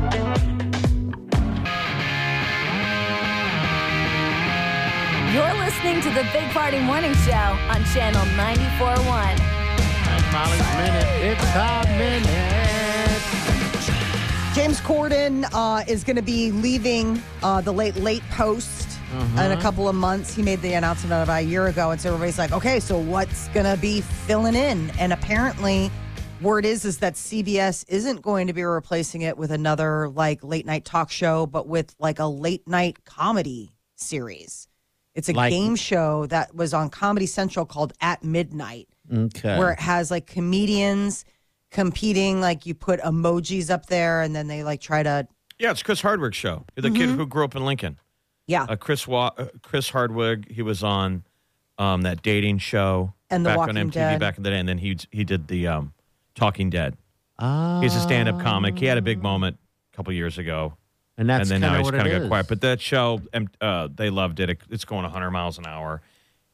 You're 5.35 5.53
listening 5.55 6.01
to 6.03 6.11
the 6.11 6.23
Big 6.33 6.49
Party 6.51 6.79
Morning 6.79 7.13
Show 7.13 7.33
on 7.33 7.83
Channel 7.87 8.25
94.1. 8.37 9.03
Molly's 10.33 10.61
minute. 10.77 11.09
It's 11.25 11.57
our 11.57 11.83
minute. 11.99 13.23
James 14.55 14.81
Corden 14.81 15.45
uh, 15.53 15.83
is 15.89 16.05
going 16.05 16.15
to 16.15 16.23
be 16.23 16.53
leaving 16.53 17.21
uh, 17.43 17.61
the 17.61 17.73
Late 17.73 17.97
Late 17.97 18.23
Post 18.31 18.97
in 19.13 19.51
a 19.51 19.61
couple 19.61 19.89
of 19.89 19.97
months. 19.97 20.33
He 20.33 20.41
made 20.41 20.63
the 20.63 20.75
announcement 20.75 21.13
about 21.13 21.41
a 21.41 21.43
year 21.43 21.67
ago, 21.67 21.91
and 21.91 22.01
so 22.01 22.11
everybody's 22.11 22.39
like, 22.39 22.53
"Okay, 22.53 22.79
so 22.79 22.97
what's 22.97 23.49
going 23.49 23.67
to 23.67 23.77
be 23.83 24.03
filling 24.03 24.55
in?" 24.55 24.91
And 25.01 25.13
apparently, 25.13 25.91
word 26.43 26.65
is 26.65 26.85
is 26.85 26.99
that 26.99 27.15
CBS 27.15 27.85
isn't 27.89 28.23
going 28.23 28.47
to 28.47 28.53
be 28.53 28.63
replacing 28.63 29.23
it 29.23 29.37
with 29.37 29.51
another 29.51 30.09
like 30.11 30.45
late 30.45 30.65
night 30.65 30.85
talk 30.85 31.11
show, 31.11 31.45
but 31.45 31.67
with 31.67 31.93
like 31.99 32.21
a 32.21 32.27
late 32.27 32.69
night 32.69 33.05
comedy 33.05 33.75
series. 33.97 34.69
It's 35.15 35.29
a 35.29 35.33
Like- 35.33 35.51
game 35.53 35.77
show 35.77 36.27
that 36.27 36.55
was 36.55 36.75
on 36.75 36.91
Comedy 36.91 37.27
Central 37.27 37.65
called 37.67 37.93
At 38.01 38.25
Midnight 38.25 38.89
Okay. 39.13 39.59
where 39.59 39.71
it 39.73 39.79
has 39.81 40.11
like 40.11 40.27
comedians 40.27 41.25
competing 41.71 42.41
like 42.41 42.67
you 42.67 42.75
put 42.75 43.01
emojis 43.01 43.71
up 43.71 43.87
there 43.87 44.23
and 44.23 44.35
then 44.35 44.47
they 44.47 44.63
like 44.65 44.81
try 44.81 45.03
to 45.03 45.27
Yeah, 45.59 45.71
it's 45.71 45.83
Chris 45.83 46.01
Hardwick's 46.01 46.37
show. 46.37 46.65
The 46.75 46.91
kid 46.91 47.11
who 47.11 47.27
grew 47.27 47.45
up 47.45 47.55
in 47.57 47.65
Lincoln. 47.65 47.99
yeah 48.47 48.65
Uh, 48.69 48.77
Chris 48.77 49.07
Wa- 49.07 49.33
uh, 49.39 49.47
Chris 49.63 49.91
Hardwick. 49.91 50.51
He 50.51 50.63
was 50.63 50.83
on 50.83 51.25
um, 51.79 52.03
that 52.03 52.23
dating 52.23 52.59
show 52.59 53.15
And 53.31 53.45
The 53.45 53.51
back 53.51 53.59
Walking 53.59 53.77
on 53.79 53.89
MTV 53.91 53.93
Dead. 53.93 54.21
back 54.21 54.37
in 54.37 54.43
the 54.45 54.51
day, 54.51 54.59
and 54.59 54.69
then 54.69 54.79
he 54.79 54.97
he 55.11 55.25
did 55.25 55.49
the 55.49 55.67
um, 55.67 55.93
Talking 56.37 56.71
Dead. 56.71 56.97
Oh. 57.41 57.81
He's 57.81 57.97
a 57.97 58.01
stand-up 58.01 58.41
comic. 58.41 58.79
He 58.79 58.87
had 58.87 58.97
a 58.97 59.03
big 59.03 59.21
moment 59.23 59.59
a 59.93 59.97
couple 59.97 60.13
years 60.13 60.39
ago, 60.39 60.75
and 61.17 61.29
that's 61.29 61.51
and 61.51 61.63
then 61.63 61.71
now 61.73 61.79
he's 61.79 61.91
kind 61.91 62.07
of 62.13 62.23
got 62.23 62.29
quiet. 62.29 62.49
But 62.49 62.61
that 62.63 62.81
show, 62.81 63.21
um, 63.33 63.49
uh, 63.61 63.89
they 63.95 64.11
loved 64.11 64.41
it. 64.41 64.51
It- 64.51 64.63
It's 64.71 64.85
going 64.85 65.03
100 65.05 65.31
miles 65.31 65.59
an 65.59 65.67
hour. 65.67 66.03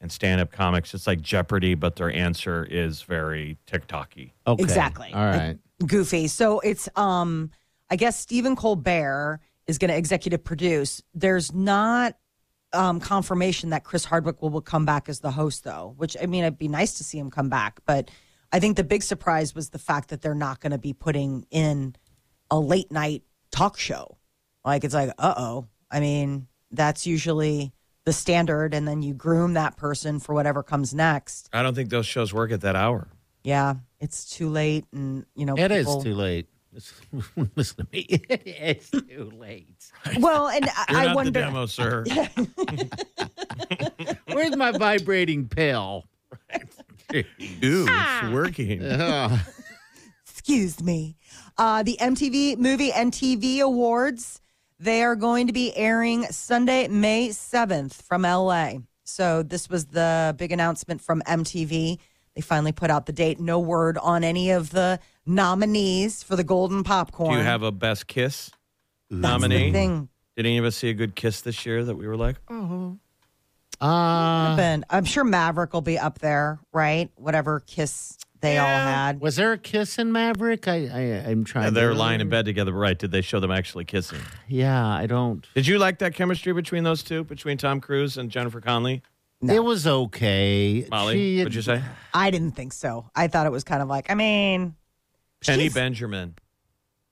And 0.03 0.11
stand-up 0.11 0.51
comics, 0.51 0.95
it's 0.95 1.07
like 1.07 1.21
Jeopardy, 1.21 1.75
but 1.75 1.97
their 1.97 2.11
answer 2.11 2.65
is 2.65 3.03
very 3.03 3.59
TikTok-y. 3.67 4.33
Okay. 4.47 4.63
Exactly. 4.63 5.13
All 5.13 5.25
right. 5.27 5.59
goofy. 5.87 6.27
So 6.29 6.61
it's 6.61 6.89
um 6.97 7.51
I 7.91 7.97
guess 7.97 8.19
Stephen 8.19 8.57
Colbert 8.57 9.41
is 9.67 9.77
going 9.79 9.91
to 9.91 9.97
executive 9.97 10.43
produce. 10.43 11.03
There's 11.15 11.53
not 11.55 12.17
um 12.73 12.99
confirmation 13.01 13.71
that 13.71 13.85
Chris 13.85 14.07
Hardwick 14.07 14.41
will, 14.41 14.49
will 14.51 14.63
come 14.63 14.87
back 14.87 15.09
as 15.11 15.21
the 15.21 15.33
host 15.33 15.65
though, 15.65 15.93
which 15.99 16.17
I 16.23 16.25
mean 16.25 16.45
it'd 16.45 16.57
be 16.59 16.69
nice 16.69 16.95
to 16.95 17.05
see 17.05 17.19
him 17.19 17.31
come 17.31 17.51
back, 17.51 17.81
but 17.85 18.11
I 18.53 18.59
think 18.59 18.77
the 18.79 18.85
big 18.85 19.03
surprise 19.03 19.55
was 19.55 19.69
the 19.69 19.79
fact 19.79 20.09
that 20.09 20.23
they're 20.23 20.35
not 20.35 20.61
going 20.61 20.73
to 20.73 20.79
be 20.79 20.93
putting 20.95 21.47
in 21.51 21.95
a 22.51 22.59
late 22.59 22.91
night 22.91 23.23
talk 23.53 23.77
show. 23.79 24.17
Like 24.65 24.85
it's 24.85 24.95
like, 24.95 25.11
"Uh-oh." 25.19 25.67
I 25.91 26.01
mean, 26.01 26.47
that's 26.71 27.07
usually 27.07 27.73
the 28.05 28.13
standard 28.13 28.73
and 28.75 28.87
then 28.89 29.03
you 29.03 29.13
groom 29.15 29.55
that 29.55 29.77
person 29.77 30.21
for 30.21 30.35
whatever 30.35 30.63
comes 30.63 30.95
next. 30.95 31.49
I 31.53 31.63
don't 31.63 31.75
think 31.75 31.91
those 31.91 32.07
shows 32.07 32.33
work 32.33 32.51
at 32.53 32.61
that 32.63 32.77
hour. 32.77 33.09
Yeah, 33.45 33.75
it's 34.01 34.29
too 34.31 34.49
late 34.49 34.85
and 34.93 35.25
you 35.35 35.47
know 35.47 35.57
It 35.57 35.71
is 35.73 35.87
people- 35.87 36.03
too 36.03 36.15
late. 36.15 36.49
Listen 37.57 37.85
to 37.85 37.87
me. 37.93 38.07
It 38.29 38.43
is 38.47 38.91
too 38.91 39.33
late. 39.37 39.91
Well, 40.19 40.49
and 40.49 40.65
I, 40.77 40.85
You're 40.91 41.01
I 41.01 41.05
not 41.07 41.17
wonder 41.17 41.31
the 41.33 41.41
demo, 41.41 41.67
sir. 41.67 42.05
Where's 44.33 44.57
my 44.57 44.71
vibrating 44.73 45.49
pill? 45.49 46.05
Ooh, 47.15 47.25
it's 47.89 48.33
working. 48.33 48.83
Ugh. 48.85 49.39
Excuse 50.29 50.81
me. 50.83 51.17
Uh, 51.59 51.83
the 51.83 51.99
MTV 52.01 52.57
Movie 52.59 52.93
and 52.93 53.13
TV 53.13 53.59
Awards, 53.61 54.40
they 54.81 55.03
are 55.03 55.15
going 55.15 55.47
to 55.47 55.53
be 55.53 55.77
airing 55.77 56.25
Sunday, 56.25 56.89
May 56.89 57.29
7th 57.29 58.03
from 58.03 58.23
LA. 58.23 58.79
So 59.05 59.43
this 59.43 59.69
was 59.69 59.87
the 59.87 60.35
big 60.39 60.53
announcement 60.53 61.03
from 61.03 61.21
MTV. 61.27 61.99
They 62.35 62.41
finally 62.41 62.73
put 62.73 62.91
out 62.91 63.07
the 63.07 63.13
date. 63.13 63.39
No 63.39 63.59
word 63.61 63.99
on 63.99 64.25
any 64.25 64.51
of 64.51 64.71
the 64.71 64.99
nominees 65.27 66.23
for 66.23 66.35
the 66.35 66.45
Golden 66.45 66.83
Popcorn. 66.83 67.33
Do 67.33 67.39
you 67.39 67.45
have 67.45 67.63
a 67.63 67.73
best 67.73 68.07
kiss 68.07 68.51
nominee? 69.11 69.71
thing. 69.71 70.09
Did 70.37 70.47
any 70.47 70.57
of 70.57 70.65
us 70.65 70.77
see 70.77 70.89
a 70.89 70.95
good 70.95 71.15
kiss 71.15 71.43
this 71.43 71.67
year 71.67 71.85
that 71.85 71.97
we 71.97 72.07
were 72.07 72.17
like, 72.17 72.37
oh? 72.49 72.99
Uh. 73.81 74.81
I'm 74.91 75.05
sure 75.05 75.25
Maverick 75.25 75.73
will 75.73 75.81
be 75.83 75.99
up 75.99 76.21
there, 76.21 76.59
right? 76.73 77.11
Whatever 77.17 77.61
kiss 77.61 78.17
they 78.41 78.59
all 78.59 78.67
had. 78.67 79.21
was 79.21 79.37
there 79.37 79.53
a 79.53 79.59
kiss 79.59 79.99
in 79.99 80.13
Maverick? 80.13 80.67
I, 80.69 80.87
I 80.87 81.01
I'm 81.31 81.45
trying. 81.45 81.67
And 81.67 81.75
to 81.75 81.81
they're 81.81 81.95
lying 81.95 82.21
in 82.21 82.29
bed 82.29 82.45
together, 82.47 82.73
right? 82.73 82.99
Did 82.99 83.11
they 83.11 83.21
show 83.21 83.41
them 83.41 83.51
actually 83.51 83.85
kissing? 83.85 84.21
Yeah, 84.49 84.87
I 84.87 85.07
don't. 85.07 85.47
Did 85.55 85.67
you 85.67 85.79
like 85.79 85.99
that 85.99 86.15
chemistry 86.15 86.53
between 86.53 86.85
those 86.85 87.03
two, 87.03 87.25
between 87.25 87.59
Tom 87.59 87.81
Cruise 87.81 88.17
and 88.17 88.31
Jennifer 88.31 88.61
Connelly? 88.61 89.03
It 89.43 89.65
was 89.65 89.87
okay. 89.87 90.87
Molly, 90.91 91.15
She- 91.15 91.39
what'd 91.39 91.55
you 91.55 91.63
say? 91.63 91.83
I 92.13 92.31
didn't 92.31 92.53
think 92.53 92.73
so. 92.75 93.11
I 93.15 93.29
thought 93.29 93.47
it 93.47 93.53
was 93.53 93.65
kind 93.65 93.81
of 93.83 93.89
like, 93.89 94.11
I 94.11 94.15
mean, 94.15 94.75
Penny 95.45 95.65
she's 95.65 95.75
Benjamin. 95.75 96.35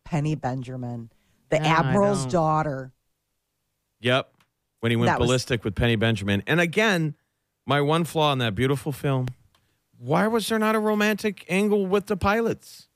Penny 0.04 0.34
Benjamin, 0.34 1.10
the 1.48 1.56
Yeah, 1.56 1.80
Admiral's 1.80 2.26
daughter. 2.26 2.92
Yep. 4.00 4.30
When 4.80 4.90
he 4.90 4.96
went 4.96 5.06
That 5.08 5.18
was- 5.20 5.26
ballistic 5.26 5.64
with 5.64 5.74
Penny 5.74 5.96
Benjamin. 5.96 6.42
And 6.46 6.60
again, 6.60 7.14
my 7.66 7.80
one 7.80 8.04
flaw 8.04 8.32
in 8.32 8.38
that 8.38 8.54
beautiful 8.54 8.92
film 8.92 9.28
why 9.98 10.26
was 10.26 10.48
there 10.48 10.58
not 10.58 10.74
a 10.74 10.78
romantic 10.80 11.44
angle 11.48 11.87
with 11.87 12.06
the 12.06 12.16
pilots? 12.16 12.88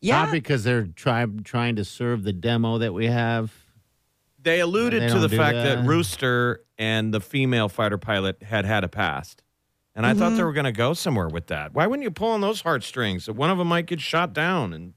Yeah. 0.00 0.24
Not 0.24 0.32
because 0.32 0.64
they're 0.64 0.86
try, 0.86 1.24
trying 1.44 1.76
to 1.76 1.84
serve 1.84 2.24
the 2.24 2.32
demo 2.32 2.78
that 2.78 2.92
we 2.92 3.06
have. 3.06 3.52
They 4.42 4.60
alluded 4.60 5.02
They 5.02 5.08
to 5.08 5.18
the 5.18 5.28
fact 5.30 5.54
that. 5.54 5.76
that. 5.82 5.86
Rooster 5.86 6.60
and 6.76 7.14
the 7.14 7.20
female 7.20 7.68
fighter 7.68 7.96
pilot 7.98 8.42
had 8.42 8.64
had 8.66 8.84
a 8.84 8.88
past. 8.88 9.42
And 9.94 10.04
I 10.04 10.12
thought 10.12 10.28
Mm-hmm. 10.30 10.36
they 10.38 10.42
were 10.44 10.52
going 10.52 10.64
to 10.64 10.72
go 10.72 10.92
somewhere 10.92 11.28
with 11.28 11.46
that. 11.46 11.72
Why 11.72 11.86
wouldn't 11.86 12.02
you 12.02 12.10
pull 12.10 12.30
on 12.30 12.40
those 12.40 12.60
heartstrings? 12.62 13.26
That 13.26 13.34
one 13.34 13.48
of 13.50 13.58
them 13.58 13.68
might 13.68 13.86
get 13.86 14.00
shot 14.00 14.32
down. 14.34 14.72
And 14.74 14.94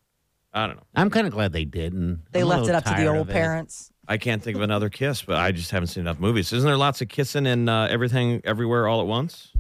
I 0.53 0.65
don't 0.67 0.75
know. 0.77 0.83
I'm 0.95 1.09
kind 1.11 1.27
of 1.27 1.33
glad 1.33 1.53
they 1.53 1.65
didn't. 1.65 2.23
They 2.31 2.41
I'm 2.41 2.47
left 2.47 2.67
it 2.67 2.73
up 2.75 2.83
to 2.85 2.93
the 2.95 3.05
old 3.07 3.19
of 3.21 3.29
it. 3.29 3.33
parents. 3.33 3.91
I 4.07 4.17
can't 4.17 4.41
think 4.41 4.55
of 4.55 4.61
another 4.63 4.89
kiss, 4.89 5.21
but 5.21 5.37
I 5.37 5.51
just 5.51 5.69
haven't 5.71 5.87
seen 5.87 6.01
enough 6.01 6.19
movies. 6.19 6.51
Isn't 6.51 6.65
there 6.67 6.77
lots 6.77 7.01
of 7.01 7.09
kissing 7.09 7.45
in 7.45 7.69
uh, 7.69 7.87
everything, 7.91 8.41
everywhere, 8.43 8.87
all 8.87 8.99
at 9.01 9.07
once? 9.07 9.51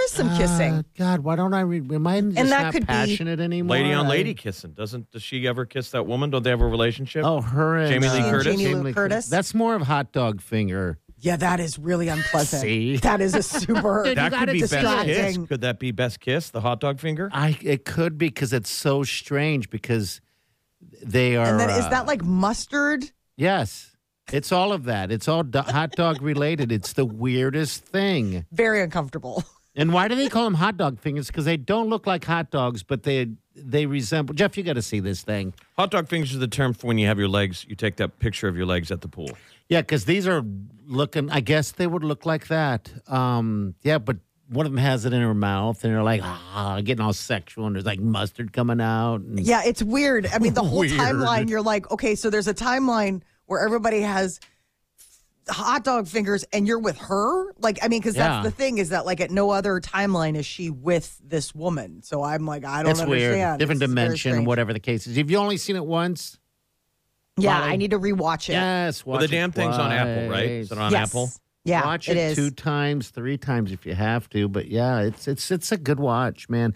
There 0.00 0.06
is 0.06 0.12
some 0.12 0.36
kissing. 0.38 0.72
Uh, 0.72 0.82
God, 0.96 1.20
why 1.20 1.36
don't 1.36 1.52
I 1.52 1.60
read? 1.60 1.92
Am 1.92 2.06
I 2.06 2.22
just 2.22 2.34
that 2.36 2.46
not 2.48 2.72
could 2.72 2.82
be- 2.82 2.86
passionate 2.86 3.38
anymore? 3.38 3.76
Lady 3.76 3.92
on 3.92 4.06
I- 4.06 4.08
lady 4.08 4.32
kissing. 4.32 4.72
Doesn't 4.72 5.10
does 5.10 5.22
she 5.22 5.46
ever 5.46 5.66
kiss 5.66 5.90
that 5.90 6.06
woman? 6.06 6.30
Don't 6.30 6.42
they 6.42 6.48
have 6.48 6.62
a 6.62 6.66
relationship? 6.66 7.22
Oh, 7.22 7.42
her 7.42 7.76
and 7.76 7.92
Jamie 7.92 8.08
Lee 8.08 8.20
uh, 8.20 8.30
Curtis? 8.30 8.56
Jamie 8.56 8.74
Lee 8.76 8.92
Curtis? 8.94 9.26
That's 9.26 9.54
more 9.54 9.74
of 9.74 9.82
hot 9.82 10.12
dog 10.12 10.40
finger. 10.40 10.98
Yeah, 11.18 11.36
that 11.36 11.60
is 11.60 11.78
really 11.78 12.08
unpleasant. 12.08 12.62
See? 12.62 12.96
That 13.02 13.20
is 13.20 13.34
a 13.34 13.42
super. 13.42 14.02
Dude, 14.06 14.16
that 14.16 14.24
you 14.24 14.30
could 14.30 14.38
gotta 14.38 14.52
be 14.52 14.60
best 14.60 14.72
kiss. 14.72 14.80
distracting. 15.06 15.46
Could 15.48 15.60
that 15.60 15.78
be 15.78 15.90
best 15.92 16.20
kiss? 16.20 16.48
The 16.48 16.62
hot 16.62 16.80
dog 16.80 16.98
finger? 16.98 17.28
I 17.30 17.58
it 17.60 17.84
could 17.84 18.16
be 18.16 18.28
because 18.28 18.54
it's 18.54 18.70
so 18.70 19.02
strange 19.02 19.68
because 19.68 20.22
they 21.02 21.36
are. 21.36 21.46
and 21.46 21.60
then 21.60 21.68
is 21.68 21.84
uh, 21.84 21.90
that 21.90 22.06
like 22.06 22.24
mustard? 22.24 23.04
yes? 23.36 23.88
It's 24.32 24.50
all 24.52 24.72
of 24.72 24.84
that. 24.84 25.10
It's 25.12 25.26
all 25.28 25.42
do- 25.42 25.58
hot 25.58 25.90
dog 25.92 26.22
related. 26.22 26.70
It's 26.72 26.92
the 26.94 27.04
weirdest 27.04 27.84
thing. 27.84 28.46
Very 28.50 28.80
uncomfortable. 28.80 29.44
And 29.76 29.92
why 29.92 30.08
do 30.08 30.14
they 30.14 30.28
call 30.28 30.44
them 30.44 30.54
hot 30.54 30.76
dog 30.76 30.98
fingers? 30.98 31.28
Because 31.28 31.44
they 31.44 31.56
don't 31.56 31.88
look 31.88 32.06
like 32.06 32.24
hot 32.24 32.50
dogs, 32.50 32.82
but 32.82 33.04
they 33.04 33.28
they 33.54 33.86
resemble. 33.86 34.34
Jeff, 34.34 34.56
you 34.56 34.62
got 34.64 34.74
to 34.74 34.82
see 34.82 35.00
this 35.00 35.22
thing. 35.22 35.54
Hot 35.76 35.90
dog 35.90 36.08
fingers 36.08 36.32
is 36.32 36.38
the 36.38 36.48
term 36.48 36.74
for 36.74 36.88
when 36.88 36.98
you 36.98 37.06
have 37.06 37.18
your 37.18 37.28
legs. 37.28 37.64
You 37.68 37.76
take 37.76 37.96
that 37.96 38.18
picture 38.18 38.48
of 38.48 38.56
your 38.56 38.66
legs 38.66 38.90
at 38.90 39.00
the 39.00 39.08
pool. 39.08 39.30
Yeah, 39.68 39.82
because 39.82 40.04
these 40.04 40.26
are 40.26 40.42
looking. 40.86 41.30
I 41.30 41.40
guess 41.40 41.72
they 41.72 41.86
would 41.86 42.02
look 42.02 42.26
like 42.26 42.48
that. 42.48 42.92
Um, 43.06 43.74
yeah, 43.82 43.98
but 43.98 44.16
one 44.48 44.66
of 44.66 44.72
them 44.72 44.78
has 44.78 45.04
it 45.04 45.12
in 45.12 45.20
her 45.22 45.34
mouth, 45.34 45.84
and 45.84 45.94
they're 45.94 46.02
like 46.02 46.22
ah, 46.24 46.80
getting 46.82 47.04
all 47.04 47.12
sexual, 47.12 47.66
and 47.66 47.76
there's 47.76 47.86
like 47.86 48.00
mustard 48.00 48.52
coming 48.52 48.80
out. 48.80 49.20
And, 49.20 49.38
Yeah, 49.38 49.62
it's 49.64 49.82
weird. 49.82 50.26
I 50.26 50.40
mean, 50.40 50.54
the 50.54 50.64
whole 50.64 50.80
Weird. 50.80 50.98
timeline, 50.98 51.48
you're 51.48 51.62
like, 51.62 51.88
okay, 51.92 52.16
so 52.16 52.30
there's 52.30 52.48
a 52.48 52.54
timeline 52.54 53.22
where 53.46 53.64
everybody 53.64 54.00
has 54.00 54.40
hot 55.50 55.84
dog 55.84 56.06
fingers 56.08 56.44
and 56.52 56.66
you're 56.66 56.78
with 56.78 56.96
her. 56.98 57.52
Like, 57.58 57.78
I 57.82 57.88
mean, 57.88 58.00
because 58.00 58.16
Yeah. 58.16 58.28
that's 58.28 58.44
the 58.44 58.50
thing 58.50 58.78
is 58.78 58.90
that, 58.90 59.04
like, 59.06 59.20
at 59.20 59.30
no 59.30 59.50
other 59.50 59.80
timeline 59.80 60.36
is 60.36 60.46
she 60.46 60.70
with 60.70 61.20
this 61.24 61.54
woman. 61.54 62.02
So 62.02 62.22
I'm 62.22 62.46
like, 62.46 62.64
I 62.64 62.82
don't 62.82 62.92
it's 62.92 63.00
understand. 63.00 63.34
weird, 63.34 63.58
different 63.58 63.82
It's 63.82 63.90
dimension, 63.90 64.44
whatever 64.44 64.72
the 64.72 64.80
case 64.80 65.06
is. 65.06 65.16
if 65.16 65.30
you 65.30 65.36
only 65.38 65.56
seen 65.56 65.76
it 65.76 65.84
once? 65.84 66.38
Yeah, 67.36 67.58
Molly? 67.60 67.72
I 67.72 67.76
need 67.76 67.90
to 67.92 67.98
rewatch 67.98 68.48
it. 68.48 68.52
Yes. 68.52 69.06
Well, 69.06 69.18
the 69.18 69.24
watch 69.24 69.32
it 69.32 69.36
damn 69.36 69.52
thing's 69.52 69.76
on 69.76 69.92
Apple, 69.92 70.28
right? 70.28 70.48
Is 70.48 70.72
it 70.72 70.78
on 70.78 70.92
Yes. 70.92 71.08
Apple? 71.10 71.30
Yeah, 71.64 71.84
watch 71.84 72.08
it 72.08 72.16
it, 72.16 72.20
is. 72.30 72.36
two 72.36 72.50
times, 72.50 73.10
three 73.10 73.36
times 73.38 73.70
if 73.72 73.84
you 73.86 73.94
have 73.94 74.28
to. 74.30 74.48
But 74.48 74.68
yeah, 74.68 75.00
it's 75.00 75.28
it's 75.28 75.50
it's 75.50 75.70
a 75.72 75.76
good 75.76 76.00
watch, 76.00 76.48
man. 76.48 76.74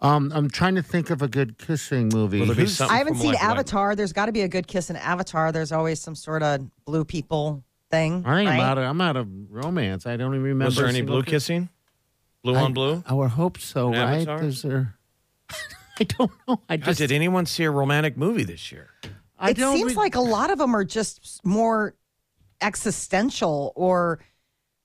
Um, 0.00 0.32
I'm 0.34 0.50
trying 0.50 0.74
to 0.74 0.82
think 0.82 1.08
of 1.10 1.22
a 1.22 1.28
good 1.28 1.56
kissing 1.56 2.10
movie. 2.12 2.40
Will 2.40 2.46
there 2.48 2.56
be 2.56 2.66
something 2.66 2.94
I 2.94 2.98
haven't 2.98 3.14
seen 3.14 3.28
like, 3.28 3.36
like- 3.40 3.44
Avatar. 3.44 3.94
There's 3.96 4.12
got 4.12 4.26
to 4.26 4.32
be 4.32 4.42
a 4.42 4.48
good 4.48 4.66
kiss 4.66 4.90
in 4.90 4.96
Avatar. 4.96 5.50
There's 5.52 5.72
always 5.72 6.00
some 6.00 6.14
sort 6.16 6.42
of 6.42 6.68
blue 6.84 7.04
people 7.04 7.62
thing. 7.94 8.22
I 8.26 8.40
ain't 8.40 8.48
right? 8.48 8.60
out 8.60 8.78
of, 8.78 8.84
I'm 8.84 9.00
out 9.00 9.16
of 9.16 9.28
romance. 9.50 10.06
I 10.06 10.16
don't 10.16 10.32
even 10.34 10.42
remember. 10.42 10.66
Was 10.66 10.76
there 10.76 10.86
any 10.86 11.02
blue 11.02 11.22
kissing? 11.22 11.68
Blue 12.42 12.54
I, 12.54 12.62
on 12.62 12.72
blue? 12.72 13.02
I 13.06 13.14
would 13.14 13.30
hope 13.30 13.58
so, 13.58 13.92
In 13.92 13.98
right? 13.98 14.28
Avatar? 14.28 14.44
Is 14.44 14.62
there? 14.62 14.96
I 16.00 16.04
don't 16.04 16.30
know. 16.46 16.60
I 16.68 16.76
God, 16.76 16.86
just 16.86 16.98
did 16.98 17.12
anyone 17.12 17.46
see 17.46 17.64
a 17.64 17.70
romantic 17.70 18.16
movie 18.16 18.44
this 18.44 18.72
year? 18.72 18.90
I 19.38 19.50
it 19.50 19.56
don't 19.56 19.76
seems 19.76 19.92
re- 19.92 19.96
like 19.96 20.14
a 20.14 20.20
lot 20.20 20.50
of 20.50 20.58
them 20.58 20.74
are 20.74 20.84
just 20.84 21.40
more 21.44 21.94
existential 22.60 23.72
or 23.76 24.20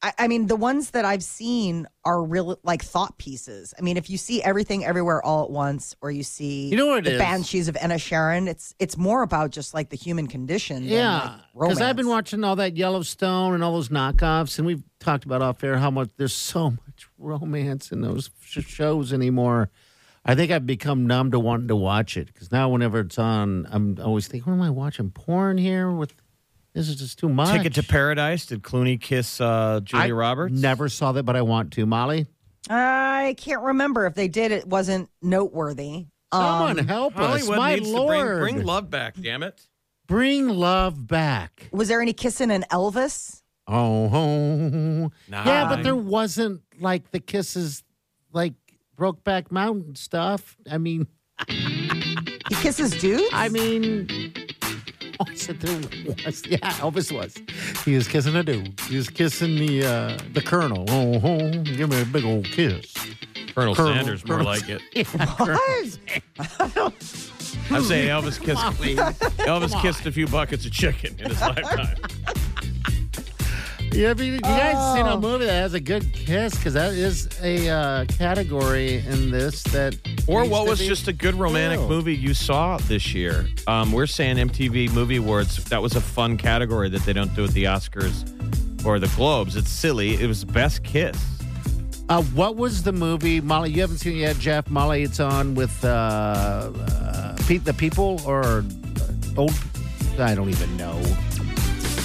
I, 0.01 0.13
I 0.17 0.27
mean 0.27 0.47
the 0.47 0.55
ones 0.55 0.91
that 0.91 1.03
i've 1.03 1.23
seen 1.23 1.85
are 2.05 2.23
real 2.23 2.57
like 2.63 2.81
thought 2.83 3.17
pieces 3.17 3.73
i 3.77 3.81
mean 3.81 3.97
if 3.97 4.09
you 4.09 4.17
see 4.17 4.41
everything 4.41 4.85
everywhere 4.85 5.21
all 5.25 5.43
at 5.43 5.49
once 5.51 5.95
or 6.01 6.09
you 6.09 6.23
see 6.23 6.69
You 6.69 6.77
know 6.77 6.87
what 6.87 7.03
the 7.03 7.13
is? 7.13 7.17
banshees 7.19 7.67
of 7.67 7.75
Inisherin, 7.75 8.47
it's 8.47 8.73
it's 8.79 8.95
more 8.97 9.23
about 9.23 9.51
just 9.51 9.73
like 9.73 9.89
the 9.89 9.97
human 9.97 10.27
condition 10.27 10.83
than, 10.83 10.91
Yeah, 10.93 11.39
like, 11.53 11.67
because 11.69 11.81
I've 11.81 11.95
been 11.97 12.07
watching 12.07 12.43
all 12.45 12.55
that 12.57 12.77
Yellowstone 12.77 13.53
and 13.53 13.63
all 13.63 13.73
those 13.73 13.89
knockoffs, 13.89 14.57
and 14.57 14.65
we've 14.65 14.83
talked 14.99 15.25
about 15.25 15.41
off 15.41 15.63
air 15.63 15.77
how 15.77 15.91
much 15.91 16.09
there's 16.17 16.33
so 16.33 16.69
much 16.71 17.07
romance 17.17 17.91
in 17.91 18.01
those 18.01 18.29
sh- 18.41 18.59
shows 18.65 19.11
anymore. 19.11 19.69
I 20.25 20.35
think 20.35 20.51
I've 20.51 20.65
become 20.65 21.07
numb 21.07 21.31
to 21.31 21.39
wanting 21.39 21.67
to 21.69 21.75
watch 21.75 22.15
it 22.17 22.27
because 22.27 22.51
now 22.51 22.69
whenever 22.69 22.99
it's 23.01 23.17
on, 23.17 23.67
I'm 23.71 23.97
always 24.01 24.27
thinking, 24.27 24.51
"What 24.51 24.59
am 24.59 24.67
I 24.67 24.69
watching? 24.69 25.11
Porn 25.11 25.57
here? 25.57 25.91
With 25.91 26.13
this 26.73 26.89
is 26.89 26.95
just 26.95 27.19
too 27.19 27.29
much." 27.29 27.55
Ticket 27.55 27.73
to 27.75 27.83
Paradise. 27.83 28.45
Did 28.45 28.63
Clooney 28.63 28.99
kiss 28.99 29.39
uh, 29.41 29.81
Julia 29.83 30.05
I 30.07 30.11
Roberts? 30.11 30.59
Never 30.59 30.89
saw 30.89 31.11
that, 31.13 31.23
but 31.23 31.35
I 31.35 31.41
want 31.41 31.71
to. 31.73 31.85
Molly, 31.85 32.27
I 32.69 33.35
can't 33.37 33.61
remember 33.61 34.05
if 34.05 34.15
they 34.15 34.27
did. 34.27 34.51
It 34.51 34.67
wasn't 34.67 35.09
noteworthy. 35.21 36.07
someone 36.33 36.79
Um, 36.79 36.87
help 36.87 37.17
us, 37.17 37.47
Hollywood 37.47 37.57
my 37.57 37.75
needs 37.75 37.89
lord! 37.89 38.17
to 38.17 38.39
bring, 38.39 38.55
bring 38.55 38.65
love 38.65 38.89
back, 38.89 39.15
damn 39.19 39.43
it. 39.43 39.61
Bring 40.07 40.47
love 40.47 41.07
back. 41.07 41.69
was 41.71 41.87
there 41.87 42.01
any 42.01 42.13
kissing 42.13 42.49
in 42.51 42.63
Elvis? 42.71 43.41
Oh, 43.67 44.09
oh. 44.11 45.11
Nah. 45.27 45.45
yeah, 45.45 45.69
but 45.69 45.83
there 45.83 45.95
wasn't 45.95 46.61
like 46.79 47.11
the 47.11 47.19
kisses, 47.19 47.83
like 48.33 48.55
Brokeback 48.97 49.51
Mountain 49.51 49.93
stuff. 49.95 50.57
I 50.69 50.79
mean, 50.79 51.05
He 51.47 52.55
kisses 52.55 52.91
dudes? 52.99 53.29
I 53.31 53.49
mean, 53.49 54.28
oh, 55.21 55.25
I 55.27 55.53
there 55.53 55.75
was. 56.25 56.45
Yeah, 56.45 56.57
Elvis 56.79 57.11
was. 57.11 57.35
He 57.83 57.95
was 57.95 58.07
kissing 58.07 58.35
a 58.35 58.43
dude. 58.43 58.79
He 58.81 58.95
was 58.95 59.09
kissing 59.09 59.55
the 59.55 59.85
uh, 59.85 60.17
the 60.33 60.41
colonel. 60.41 60.85
Oh, 60.87 61.19
oh, 61.21 61.51
give 61.63 61.89
me 61.89 62.01
a 62.01 62.05
big 62.05 62.23
old 62.23 62.45
kiss. 62.45 62.93
Colonel, 63.53 63.75
Colonel- 63.75 63.95
Sanders, 63.95 64.25
more 64.25 64.43
like 64.43 64.63
it. 64.69 64.81
What? 67.69 67.77
I'm 67.77 67.83
saying 67.83 68.09
Elvis 68.09 68.39
kissed. 68.39 68.61
Elvis 68.61 69.81
kissed 69.81 70.05
a 70.05 70.11
few 70.11 70.27
buckets 70.27 70.65
of 70.65 70.71
chicken 70.71 71.19
in 71.19 71.29
his 71.29 71.41
lifetime. 71.41 71.97
Yeah, 73.91 74.11
I 74.11 74.13
mean, 74.13 74.33
you 74.35 74.39
guys 74.39 74.95
seen 74.95 75.05
a 75.05 75.15
Oh. 75.15 75.19
movie 75.19 75.45
that 75.45 75.51
has 75.53 75.73
a 75.73 75.79
good 75.79 76.13
kiss? 76.13 76.55
Because 76.55 76.73
that 76.75 76.93
is 76.93 77.27
a 77.41 77.67
uh, 77.69 78.05
category 78.05 79.03
in 79.07 79.31
this 79.31 79.63
that. 79.63 79.95
Or 80.27 80.45
what 80.45 80.67
was 80.67 80.79
be 80.79 80.87
just 80.87 81.07
a 81.07 81.13
good 81.13 81.35
romantic 81.35 81.79
filled. 81.79 81.89
movie 81.89 82.15
you 82.15 82.33
saw 82.35 82.77
this 82.77 83.13
year? 83.13 83.47
Um, 83.67 83.91
we're 83.91 84.05
saying 84.05 84.37
MTV 84.37 84.91
Movie 84.93 85.15
Awards. 85.17 85.63
That 85.65 85.81
was 85.81 85.95
a 85.95 86.01
fun 86.01 86.37
category 86.37 86.87
that 86.89 87.01
they 87.03 87.13
don't 87.13 87.33
do 87.35 87.43
at 87.45 87.51
the 87.51 87.63
Oscars 87.65 88.85
or 88.85 88.99
the 88.99 89.07
Globes. 89.15 89.55
It's 89.55 89.69
silly. 89.71 90.21
It 90.21 90.27
was 90.27 90.45
best 90.45 90.83
kiss. 90.83 91.17
Uh, 92.09 92.21
what 92.23 92.55
was 92.55 92.83
the 92.83 92.91
movie, 92.93 93.41
Molly? 93.41 93.71
You 93.71 93.81
haven't 93.81 93.97
seen 93.97 94.13
it 94.17 94.19
yet, 94.19 94.37
Jeff. 94.39 94.69
Molly, 94.69 95.03
it's 95.03 95.19
on 95.19 95.55
with 95.55 95.83
uh, 95.83 95.87
uh, 95.89 97.35
Pete 97.47 97.65
the 97.65 97.73
People 97.73 98.21
or 98.25 98.43
uh, 98.63 98.63
old. 99.37 99.53
I 100.19 100.35
don't 100.35 100.49
even 100.49 100.75
know. 100.77 100.99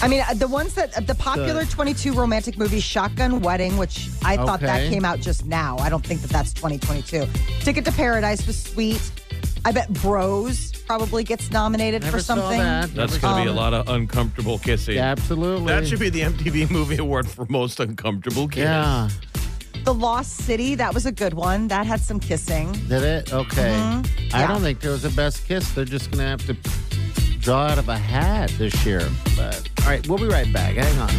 I 0.04 0.08
mean, 0.08 0.20
uh, 0.28 0.34
the 0.34 0.48
ones 0.48 0.74
that 0.74 1.06
the 1.06 1.14
popular 1.14 1.64
22 1.64 2.12
romantic 2.12 2.58
movie 2.58 2.80
Shotgun 2.80 3.40
Wedding, 3.40 3.76
which 3.78 4.10
I 4.22 4.36
thought 4.36 4.60
that 4.60 4.90
came 4.90 5.04
out 5.04 5.20
just 5.20 5.46
now. 5.46 5.78
I 5.78 5.88
don't 5.88 6.04
think 6.04 6.20
that 6.20 6.30
that's 6.30 6.52
2022. 6.52 7.26
Ticket 7.60 7.84
to 7.86 7.92
Paradise 7.92 8.46
was 8.46 8.62
sweet. 8.62 9.00
I 9.64 9.72
bet 9.72 9.90
Bros 10.02 10.72
probably 10.86 11.24
gets 11.24 11.50
nominated 11.50 12.02
Never 12.02 12.18
for 12.18 12.22
saw 12.22 12.34
something. 12.34 12.58
that. 12.58 12.92
That's 12.94 13.12
Never 13.14 13.18
going 13.18 13.20
to 13.20 13.20
saw 13.20 13.44
be 13.44 13.48
a 13.48 13.52
lot 13.54 13.72
of 13.72 13.88
uncomfortable 13.88 14.58
kissing. 14.58 14.98
Absolutely. 14.98 15.68
That 15.68 15.86
should 15.86 16.00
be 16.00 16.10
the 16.10 16.20
MTV 16.20 16.70
Movie 16.70 16.98
Award 16.98 17.26
for 17.26 17.46
most 17.48 17.80
uncomfortable 17.80 18.46
kiss. 18.46 18.64
Yeah. 18.64 19.08
The 19.84 19.94
Lost 19.94 20.32
City, 20.36 20.74
that 20.74 20.92
was 20.92 21.06
a 21.06 21.12
good 21.12 21.32
one. 21.32 21.68
That 21.68 21.86
had 21.86 22.00
some 22.00 22.20
kissing. 22.20 22.72
Did 22.88 23.02
it? 23.04 23.32
Okay. 23.32 23.70
Mm-hmm. 23.72 24.36
I 24.36 24.40
Yeah. 24.40 24.46
don't 24.48 24.60
think 24.60 24.80
there 24.80 24.90
was 24.92 25.06
a 25.06 25.10
best 25.10 25.46
kiss. 25.46 25.70
They're 25.72 25.86
just 25.86 26.10
going 26.10 26.18
to 26.18 26.28
have 26.28 26.44
to 26.46 27.38
draw 27.40 27.64
out 27.68 27.78
of 27.78 27.88
a 27.88 27.96
hat 27.96 28.50
this 28.58 28.84
year. 28.84 29.08
But 29.36 29.66
all 29.84 29.90
right, 29.90 30.08
we'll 30.08 30.16
be 30.16 30.26
right 30.26 30.50
back. 30.50 30.76
Hang 30.76 30.98
on. 30.98 31.10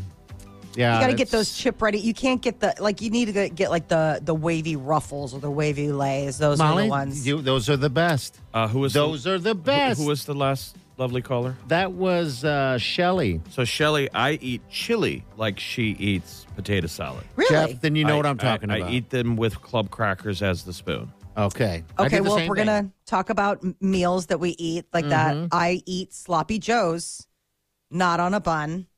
yeah, 0.75 0.95
You 0.97 1.01
got 1.01 1.07
to 1.09 1.13
get 1.15 1.29
it's- 1.29 1.31
those 1.31 1.57
chip 1.57 1.81
ready. 1.81 1.99
You 1.99 2.15
can't 2.15 2.41
get 2.43 2.61
the 2.61 2.75
like. 2.81 3.01
You 3.01 3.11
need 3.11 3.27
to 3.27 3.33
get, 3.33 3.55
get 3.55 3.71
like 3.71 3.89
the 3.89 4.21
the 4.23 4.35
wavy 4.35 4.77
ruffles 4.77 5.35
or 5.35 5.41
the 5.41 5.51
wavy 5.51 5.93
lays. 5.93 6.39
Those 6.39 6.61
are 6.61 6.69
Molly, 6.71 6.85
the 6.85 6.91
ones. 6.91 7.27
you- 7.27 7.41
those 7.43 7.69
are 7.69 7.77
the 7.77 7.91
best. 7.91 8.39
Uh, 8.53 8.67
who 8.69 8.81
was 8.81 8.93
Those 8.93 9.25
the, 9.25 9.35
are 9.35 9.39
the 9.39 9.51
who- 9.51 9.55
best. 9.55 10.01
Who, 10.01 10.07
was 10.07 10.25
the 10.25 10.35
last 10.35 10.77
lovely 10.99 11.23
caller? 11.23 11.57
That 11.69 11.93
was 11.93 12.45
uh, 12.45 12.79
Shelly. 12.79 13.41
So 13.51 13.65
Shelly, 13.65 14.09
I 14.13 14.33
eat 14.33 14.63
chili 14.69 15.25
like 15.37 15.59
she 15.61 15.91
eats 15.93 16.47
potato 16.57 16.87
salad. 16.87 17.25
really? 17.37 17.51
Jeff, 17.73 17.81
then 17.81 17.97
you 17.97 18.05
know 18.05 18.15
I- 18.15 18.17
what 18.19 18.27
I'm 18.27 18.39
talking 18.39 18.71
I, 18.71 18.79
about. 18.79 18.91
I 18.91 18.93
eat 18.93 19.11
them 19.11 19.37
with 19.37 19.61
club 19.63 19.91
crackers 19.91 20.43
as 20.43 20.65
the 20.65 20.73
spoon. 20.73 21.13
Okay. 21.37 21.85
Okay, 21.99 22.21
well, 22.21 22.37
if 22.37 22.49
we're 22.49 22.57
gonna 22.57 22.91
talk 23.07 23.31
about 23.31 23.63
m- 23.63 23.77
meals 23.81 24.27
that 24.27 24.41
we 24.41 24.51
eat 24.59 24.87
like 24.93 25.05
Mm-hmm. 25.05 25.43
that, 25.43 25.49
I 25.53 25.83
eat 25.87 26.13
sloppy 26.13 26.59
joes, 26.59 27.27
not 27.93 28.19
on 28.19 28.35
a 28.35 28.41
bun, 28.41 28.89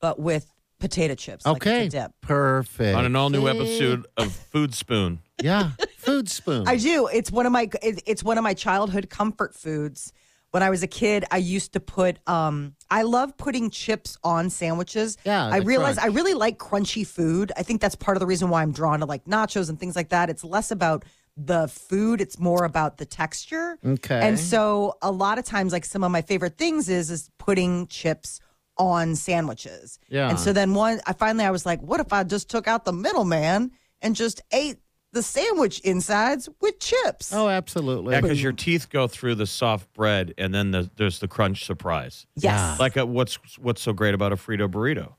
but 0.00 0.20
with 0.20 0.46
potato 0.78 1.16
chips. 1.16 1.44
like 1.44 1.56
it's 1.56 1.66
a 1.66 1.70
Okay. 1.70 1.88
dip. 1.88 2.12
Perfect. 2.20 2.96
On 2.96 3.04
an 3.04 3.16
all 3.16 3.28
new 3.28 3.48
episode 3.48 4.06
of 4.16 4.30
Food 4.32 4.72
Spoon. 4.72 5.18
Yeah. 5.42 5.70
Food 5.96 6.28
spoon. 6.30 6.66
I 6.68 6.76
do. 6.76 7.08
It's 7.12 7.30
one 7.32 7.44
of 7.44 7.52
my 7.52 7.68
it- 7.82 8.02
it's 8.06 8.22
one 8.22 8.38
of 8.38 8.44
my 8.44 8.54
childhood 8.54 9.10
comfort 9.10 9.54
foods. 9.54 10.12
When 10.50 10.62
I 10.62 10.70
was 10.70 10.82
a 10.82 10.88
kid, 10.88 11.24
I 11.30 11.36
used 11.36 11.72
to 11.74 11.80
put 11.80 12.18
um 12.28 12.74
I 12.90 13.02
love 13.02 13.36
putting 13.36 13.70
chips 13.70 14.18
on 14.24 14.50
sandwiches. 14.50 15.16
Yeah, 15.24 15.46
I 15.46 15.58
realize 15.58 15.96
I 15.98 16.06
really 16.06 16.34
like 16.34 16.58
crunchy 16.58 17.06
food. 17.06 17.52
I 17.56 17.62
think 17.62 17.80
that's 17.80 17.94
part 17.94 18.16
of 18.16 18.20
the 18.20 18.26
reason 18.26 18.50
why 18.50 18.62
I'm 18.62 18.72
drawn 18.72 19.00
to 19.00 19.06
like 19.06 19.24
nachos 19.26 19.68
and 19.68 19.78
things 19.78 19.96
like 19.96 20.08
that. 20.08 20.28
It's 20.28 20.44
less 20.44 20.70
about 20.70 21.04
the 21.36 21.68
food, 21.68 22.20
it's 22.20 22.38
more 22.38 22.64
about 22.64 22.98
the 22.98 23.06
texture. 23.06 23.78
Okay. 23.84 24.20
And 24.20 24.38
so 24.38 24.96
a 25.00 25.10
lot 25.10 25.38
of 25.38 25.44
times 25.44 25.72
like 25.72 25.84
some 25.84 26.04
of 26.04 26.10
my 26.10 26.22
favorite 26.22 26.58
things 26.58 26.88
is 26.88 27.10
is 27.10 27.30
putting 27.38 27.86
chips 27.86 28.40
on 28.76 29.14
sandwiches. 29.14 29.98
Yeah. 30.08 30.30
And 30.30 30.38
so 30.38 30.52
then 30.52 30.74
one 30.74 31.00
I 31.06 31.12
finally 31.12 31.44
I 31.44 31.50
was 31.50 31.64
like, 31.64 31.80
what 31.80 32.00
if 32.00 32.12
I 32.12 32.24
just 32.24 32.50
took 32.50 32.66
out 32.66 32.84
the 32.84 32.92
middleman 32.92 33.70
and 34.02 34.16
just 34.16 34.42
ate 34.52 34.78
the 35.12 35.22
sandwich 35.22 35.80
insides 35.80 36.48
with 36.60 36.78
chips? 36.78 37.32
oh, 37.32 37.48
absolutely. 37.48 38.14
Yeah, 38.14 38.20
because 38.20 38.42
your 38.42 38.52
teeth 38.52 38.90
go 38.90 39.06
through 39.08 39.36
the 39.36 39.46
soft 39.46 39.92
bread, 39.92 40.34
and 40.38 40.54
then 40.54 40.70
the, 40.70 40.90
there's 40.96 41.18
the 41.18 41.28
crunch 41.28 41.64
surprise. 41.64 42.26
Yes. 42.36 42.78
Like 42.78 42.96
a, 42.96 43.04
what's 43.06 43.38
what's 43.58 43.82
so 43.82 43.92
great 43.92 44.14
about 44.14 44.32
a 44.32 44.36
Frito 44.36 44.68
burrito? 44.70 45.14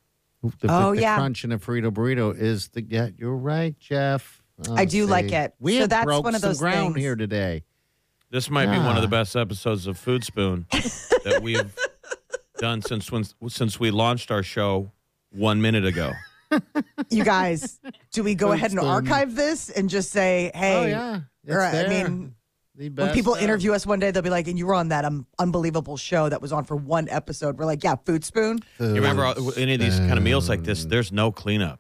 The, 0.59 0.67
Oh, 0.69 0.95
the 0.95 1.01
yeah. 1.01 1.15
crunch 1.17 1.43
in 1.43 1.51
a 1.51 1.59
Frito 1.59 1.91
burrito 1.91 2.35
is 2.37 2.69
the. 2.69 2.81
Yeah, 2.83 3.09
you're 3.17 3.35
right, 3.35 3.77
Jeff. 3.79 4.41
I 4.71 4.85
do 4.85 5.05
like 5.07 5.31
it. 5.31 5.53
We 5.59 5.75
So 5.75 5.79
have 5.81 5.89
that's 5.89 6.05
broke 6.05 6.23
one 6.23 6.35
of 6.35 6.41
some 6.41 6.55
ground 6.55 6.93
things. 6.93 7.03
here 7.03 7.15
today. 7.15 7.63
This 8.29 8.49
might 8.49 8.67
be 8.67 8.77
one 8.77 8.95
of 8.95 9.01
the 9.01 9.07
ah. 9.07 9.21
best 9.21 9.35
episodes 9.35 9.87
of 9.87 9.97
Food 9.97 10.23
Spoon 10.23 10.65
that 10.71 11.41
we've 11.41 11.75
done 12.57 12.81
since 12.81 13.11
when, 13.11 13.25
since 13.49 13.79
we 13.79 13.91
launched 13.91 14.31
our 14.31 14.43
show 14.43 14.91
one 15.31 15.61
minute 15.61 15.85
ago. 15.85 16.11
You 17.09 17.23
guys, 17.23 17.79
do 18.11 18.23
we 18.23 18.35
go 18.35 18.47
Food 18.47 18.53
ahead 18.53 18.71
and 18.71 18.79
spoon. 18.79 18.89
archive 18.91 19.35
this 19.35 19.69
and 19.69 19.89
just 19.89 20.11
say, 20.11 20.51
hey, 20.53 20.75
oh 20.75 20.85
yeah, 20.85 21.19
it's 21.43 21.53
or, 21.55 21.61
I 21.61 21.87
mean, 21.87 22.35
The 22.75 22.89
when 22.89 23.13
people 23.13 23.35
of. 23.35 23.41
interview 23.41 23.73
us 23.73 23.85
one 23.85 23.99
day, 23.99 24.11
they'll 24.11 24.21
be 24.23 24.29
like, 24.29 24.47
and 24.47 24.57
you 24.57 24.65
were 24.67 24.73
on 24.75 24.89
that 24.89 25.03
um, 25.05 25.25
unbelievable 25.39 25.97
show 25.97 26.29
that 26.29 26.41
was 26.41 26.51
on 26.53 26.63
for 26.63 26.75
one 26.75 27.09
episode. 27.09 27.57
We're 27.57 27.65
like, 27.65 27.83
yeah, 27.83 27.95
Food 28.05 28.23
Spoon. 28.23 28.59
You 28.79 28.93
remember 28.95 29.25
all- 29.25 29.53
any 29.57 29.73
of 29.73 29.79
these 29.79 29.97
kind 29.97 30.13
of 30.13 30.23
meals 30.23 30.47
like 30.49 30.63
this? 30.63 30.85
There's 30.85 31.11
no 31.11 31.31
cleanup. 31.31 31.79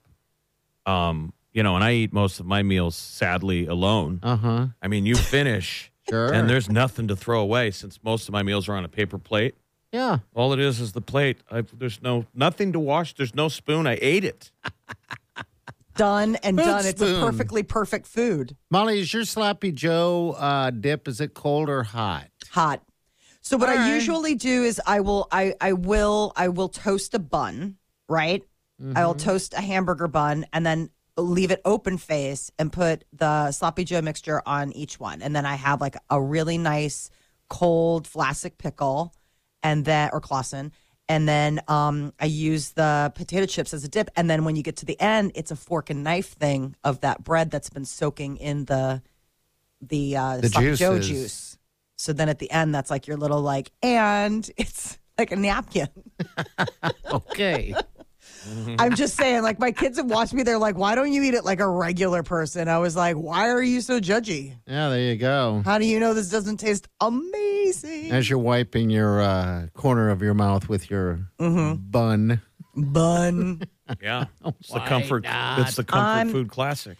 Um, 0.85 1.33
you 1.53 1.63
know, 1.63 1.75
and 1.75 1.83
I 1.83 1.93
eat 1.93 2.13
most 2.13 2.39
of 2.39 2.45
my 2.45 2.63
meals 2.63 2.95
sadly 2.95 3.65
alone. 3.67 4.19
Uh 4.23 4.35
huh. 4.37 4.67
I 4.81 4.87
mean, 4.87 5.05
you 5.05 5.15
finish, 5.15 5.91
Sure. 6.09 6.33
and 6.33 6.49
there's 6.49 6.69
nothing 6.69 7.07
to 7.09 7.15
throw 7.15 7.41
away 7.41 7.71
since 7.71 7.99
most 8.03 8.27
of 8.27 8.33
my 8.33 8.41
meals 8.43 8.67
are 8.67 8.73
on 8.75 8.83
a 8.85 8.89
paper 8.89 9.17
plate. 9.17 9.55
Yeah. 9.91 10.19
All 10.33 10.53
it 10.53 10.59
is 10.59 10.79
is 10.79 10.93
the 10.93 11.01
plate. 11.01 11.39
I, 11.51 11.61
there's 11.61 12.01
no 12.01 12.25
nothing 12.33 12.71
to 12.73 12.79
wash. 12.79 13.13
There's 13.13 13.35
no 13.35 13.49
spoon. 13.49 13.87
I 13.87 13.97
ate 14.01 14.23
it. 14.23 14.51
Done 15.97 16.37
and 16.37 16.57
Food 16.57 16.65
done. 16.65 16.85
It's 16.85 17.01
a 17.01 17.19
perfectly 17.19 17.63
perfect 17.63 18.07
food. 18.07 18.55
Molly, 18.69 19.01
is 19.01 19.13
your 19.13 19.25
sloppy 19.25 19.73
Joe 19.73 20.35
uh, 20.39 20.71
dip? 20.71 21.05
Is 21.07 21.19
it 21.19 21.33
cold 21.33 21.69
or 21.69 21.83
hot? 21.83 22.27
Hot. 22.51 22.81
So 23.41 23.57
what 23.57 23.69
All 23.69 23.77
I 23.77 23.93
usually 23.93 24.35
do 24.35 24.63
is 24.63 24.79
I 24.87 25.01
will 25.01 25.27
I 25.31 25.53
I 25.59 25.73
will 25.73 26.31
I 26.35 26.47
will 26.47 26.69
toast 26.69 27.13
a 27.13 27.19
bun, 27.19 27.75
right? 28.07 28.43
I 28.95 29.05
will 29.05 29.13
toast 29.13 29.53
a 29.53 29.61
hamburger 29.61 30.07
bun 30.07 30.47
and 30.53 30.65
then 30.65 30.89
leave 31.15 31.51
it 31.51 31.61
open 31.65 31.99
face 31.99 32.49
and 32.57 32.73
put 32.73 33.03
the 33.13 33.51
sloppy 33.51 33.83
joe 33.83 34.01
mixture 34.01 34.41
on 34.45 34.71
each 34.71 34.99
one. 34.99 35.21
And 35.21 35.35
then 35.35 35.45
I 35.45 35.53
have 35.53 35.81
like 35.81 35.97
a 36.09 36.19
really 36.19 36.57
nice 36.57 37.11
cold 37.47 38.07
flaccid 38.07 38.57
pickle 38.57 39.13
and 39.63 39.85
then 39.85 40.09
or 40.13 40.21
Claussen. 40.21 40.71
And 41.09 41.27
then 41.27 41.59
um, 41.67 42.13
I 42.19 42.25
use 42.25 42.71
the 42.71 43.11
potato 43.15 43.45
chips 43.45 43.73
as 43.73 43.83
a 43.83 43.89
dip. 43.89 44.09
And 44.15 44.29
then 44.29 44.45
when 44.45 44.55
you 44.55 44.63
get 44.63 44.77
to 44.77 44.85
the 44.85 44.99
end, 45.01 45.33
it's 45.35 45.51
a 45.51 45.55
fork 45.57 45.89
and 45.89 46.03
knife 46.03 46.29
thing 46.29 46.75
of 46.83 47.01
that 47.01 47.23
bread 47.23 47.51
that's 47.51 47.69
been 47.69 47.85
soaking 47.85 48.37
in 48.37 48.65
the 48.65 49.01
the, 49.81 50.15
uh, 50.15 50.37
The 50.37 50.49
Sloppy 50.49 50.67
juices. 50.75 51.07
juice. 51.07 51.57
So 51.97 52.13
then 52.13 52.29
at 52.29 52.39
the 52.39 52.49
end, 52.51 52.73
that's 52.73 52.89
like 52.89 53.07
your 53.07 53.17
little 53.17 53.41
like, 53.41 53.71
and 53.81 54.49
it's 54.57 54.99
like 55.17 55.31
a 55.31 55.35
napkin. 55.35 55.89
Okay. 57.11 57.75
I'm 58.79 58.95
just 58.95 59.15
saying, 59.15 59.43
like 59.43 59.59
my 59.59 59.71
kids 59.71 59.97
have 59.97 60.09
watched 60.09 60.33
me. 60.33 60.43
They're 60.43 60.57
like, 60.57 60.77
"Why 60.77 60.95
don't 60.95 61.11
you 61.11 61.21
eat 61.23 61.33
it 61.33 61.45
like 61.45 61.59
a 61.59 61.67
regular 61.69 62.23
person?" 62.23 62.67
I 62.67 62.79
was 62.79 62.95
like, 62.95 63.15
"Why 63.15 63.49
are 63.49 63.61
you 63.61 63.81
so 63.81 63.99
judgy? 63.99 64.55
Yeah, 64.67 64.89
there 64.89 64.99
you 64.99 65.15
go. 65.15 65.61
How 65.65 65.77
do 65.77 65.85
you 65.85 65.99
know 65.99 66.13
this 66.13 66.29
doesn't 66.29 66.57
taste 66.57 66.87
amazing?" 66.99 68.11
As 68.11 68.29
you're 68.29 68.39
wiping 68.39 68.89
your 68.89 69.21
uh, 69.21 69.67
corner 69.73 70.09
of 70.09 70.21
your 70.21 70.33
mouth 70.33 70.67
with 70.69 70.89
your 70.89 71.27
Mm-hmm. 71.39 71.75
bun. 71.89 72.41
Bun. 72.75 73.61
Yeah, 74.01 74.25
it's 74.45 74.69
the 74.69 74.79
comfort. 74.79 75.25
It's 75.27 75.75
the 75.75 75.83
comfort 75.83 76.05
I'm- 76.07 76.29
food 76.31 76.49
classic. 76.49 76.97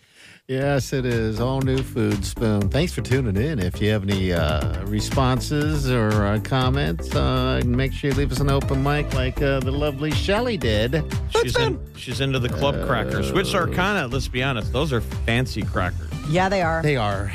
Yes, 0.47 0.91
it 0.91 1.05
is. 1.05 1.39
All 1.39 1.61
new 1.61 1.77
food 1.81 2.25
spoon. 2.25 2.67
Thanks 2.69 2.91
for 2.91 3.01
tuning 3.01 3.37
in. 3.37 3.59
If 3.59 3.79
you 3.79 3.89
have 3.91 4.03
any 4.03 4.33
uh, 4.33 4.83
responses 4.85 5.89
or 5.89 6.09
uh, 6.25 6.39
comments, 6.43 7.15
uh, 7.15 7.61
make 7.65 7.93
sure 7.93 8.09
you 8.09 8.17
leave 8.17 8.31
us 8.33 8.41
an 8.41 8.49
open 8.49 8.83
mic 8.83 9.13
like 9.13 9.41
uh, 9.41 9.61
the 9.61 9.71
lovely 9.71 10.11
Shelly 10.11 10.57
did. 10.57 11.05
She's 11.29 11.57
in, 11.57 11.79
she's 11.95 12.19
into 12.19 12.37
the 12.39 12.49
club 12.49 12.85
crackers, 12.85 13.31
which 13.31 13.53
are 13.55 13.67
kind 13.67 13.97
of. 13.97 14.11
Let's 14.11 14.27
be 14.27 14.43
honest, 14.43 14.73
those 14.73 14.91
are 14.91 14.99
fancy 14.99 15.61
crackers. 15.61 16.09
yeah, 16.29 16.49
they 16.49 16.61
are. 16.61 16.81
They 16.81 16.97
are. 16.97 17.31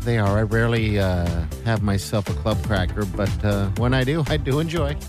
They 0.00 0.18
are. 0.18 0.38
I 0.38 0.42
rarely 0.42 0.98
uh, 0.98 1.44
have 1.64 1.82
myself 1.82 2.28
a 2.28 2.32
club 2.34 2.60
cracker, 2.64 3.04
but 3.04 3.44
uh, 3.44 3.68
when 3.76 3.94
I 3.94 4.02
do, 4.02 4.24
I 4.26 4.38
do 4.38 4.58
enjoy. 4.58 4.94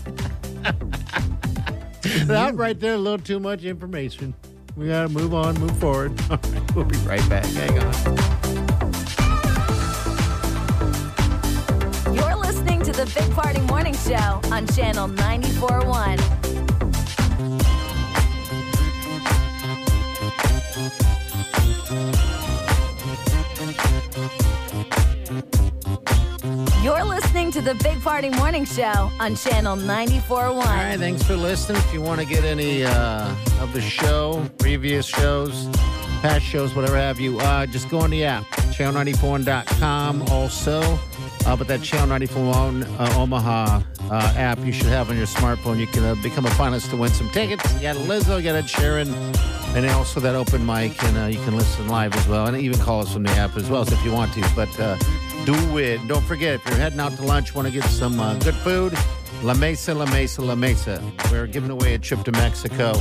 that 2.26 2.54
right 2.54 2.78
there, 2.78 2.94
a 2.94 2.98
little 2.98 3.18
too 3.18 3.40
much 3.40 3.64
information. 3.64 4.34
We 4.78 4.86
got 4.86 5.02
to 5.02 5.08
move 5.08 5.34
on, 5.34 5.58
move 5.58 5.76
forward. 5.78 6.12
We'll 6.74 6.84
be 6.84 6.96
right 6.98 7.28
back. 7.28 7.44
Hang 7.46 7.76
on. 7.76 7.92
You're 12.14 12.36
listening 12.36 12.82
to 12.82 12.92
the 12.92 13.10
Big 13.16 13.28
Party 13.32 13.60
Morning 13.62 13.94
Show 13.94 14.40
on 14.52 14.68
Channel 14.68 15.08
94.1. 15.08 16.37
You're 26.98 27.06
listening 27.06 27.52
to 27.52 27.60
the 27.60 27.76
Big 27.76 28.02
Party 28.02 28.28
Morning 28.28 28.64
Show 28.64 29.08
on 29.20 29.36
Channel 29.36 29.76
94.1. 29.76 30.30
All 30.32 30.56
right, 30.56 30.98
thanks 30.98 31.22
for 31.22 31.36
listening. 31.36 31.80
If 31.80 31.94
you 31.94 32.02
want 32.02 32.20
to 32.20 32.26
get 32.26 32.42
any 32.42 32.82
uh, 32.82 33.32
of 33.60 33.72
the 33.72 33.80
show, 33.80 34.44
previous 34.58 35.06
shows, 35.06 35.68
past 36.22 36.44
shows, 36.44 36.74
whatever 36.74 36.96
have 36.96 37.20
you, 37.20 37.38
uh, 37.38 37.66
just 37.66 37.88
go 37.88 38.00
on 38.00 38.10
the 38.10 38.24
app, 38.24 38.42
channel94.com 38.74 40.22
also. 40.22 40.80
Uh, 41.46 41.54
but 41.54 41.68
that 41.68 41.82
Channel 41.82 42.08
94 42.08 42.52
uh, 42.52 43.14
Omaha 43.16 43.80
uh, 44.10 44.32
app 44.34 44.58
you 44.64 44.72
should 44.72 44.88
have 44.88 45.08
on 45.08 45.16
your 45.16 45.28
smartphone. 45.28 45.78
You 45.78 45.86
can 45.86 46.02
uh, 46.02 46.16
become 46.16 46.46
a 46.46 46.50
finalist 46.50 46.90
to 46.90 46.96
win 46.96 47.10
some 47.10 47.30
tickets. 47.30 47.72
You 47.74 47.82
got 47.82 47.94
a 47.94 48.00
Lizzo, 48.00 48.38
you 48.38 48.42
got 48.42 48.56
Ed 48.56 48.64
Sheeran, 48.64 49.06
and 49.76 49.86
also 49.90 50.18
that 50.18 50.34
open 50.34 50.66
mic, 50.66 51.00
and 51.04 51.16
uh, 51.16 51.26
you 51.26 51.38
can 51.44 51.56
listen 51.56 51.86
live 51.86 52.16
as 52.16 52.26
well, 52.26 52.48
and 52.48 52.56
even 52.56 52.76
call 52.80 53.02
us 53.02 53.12
from 53.12 53.22
the 53.22 53.30
app 53.30 53.56
as 53.56 53.70
well 53.70 53.84
so 53.84 53.94
if 53.94 54.04
you 54.04 54.10
want 54.10 54.32
to. 54.32 54.40
But 54.56 54.80
uh, 54.80 54.98
do 55.48 55.78
it. 55.78 56.06
Don't 56.06 56.24
forget, 56.24 56.56
if 56.56 56.66
you're 56.66 56.76
heading 56.76 57.00
out 57.00 57.12
to 57.16 57.22
lunch, 57.22 57.54
want 57.54 57.66
to 57.66 57.72
get 57.72 57.84
some 57.84 58.20
uh, 58.20 58.34
good 58.40 58.54
food, 58.56 58.92
La 59.42 59.54
Mesa, 59.54 59.94
La 59.94 60.04
Mesa, 60.04 60.42
La 60.42 60.54
Mesa. 60.54 61.02
We're 61.30 61.46
giving 61.46 61.70
away 61.70 61.94
a 61.94 61.98
trip 61.98 62.22
to 62.24 62.32
Mexico. 62.32 62.92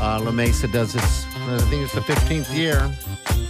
Uh, 0.00 0.20
La 0.20 0.32
Mesa 0.32 0.66
does 0.66 0.94
this, 0.94 1.24
I 1.26 1.58
think 1.70 1.84
it's 1.84 1.94
the 1.94 2.00
15th 2.00 2.56
year. 2.56 2.90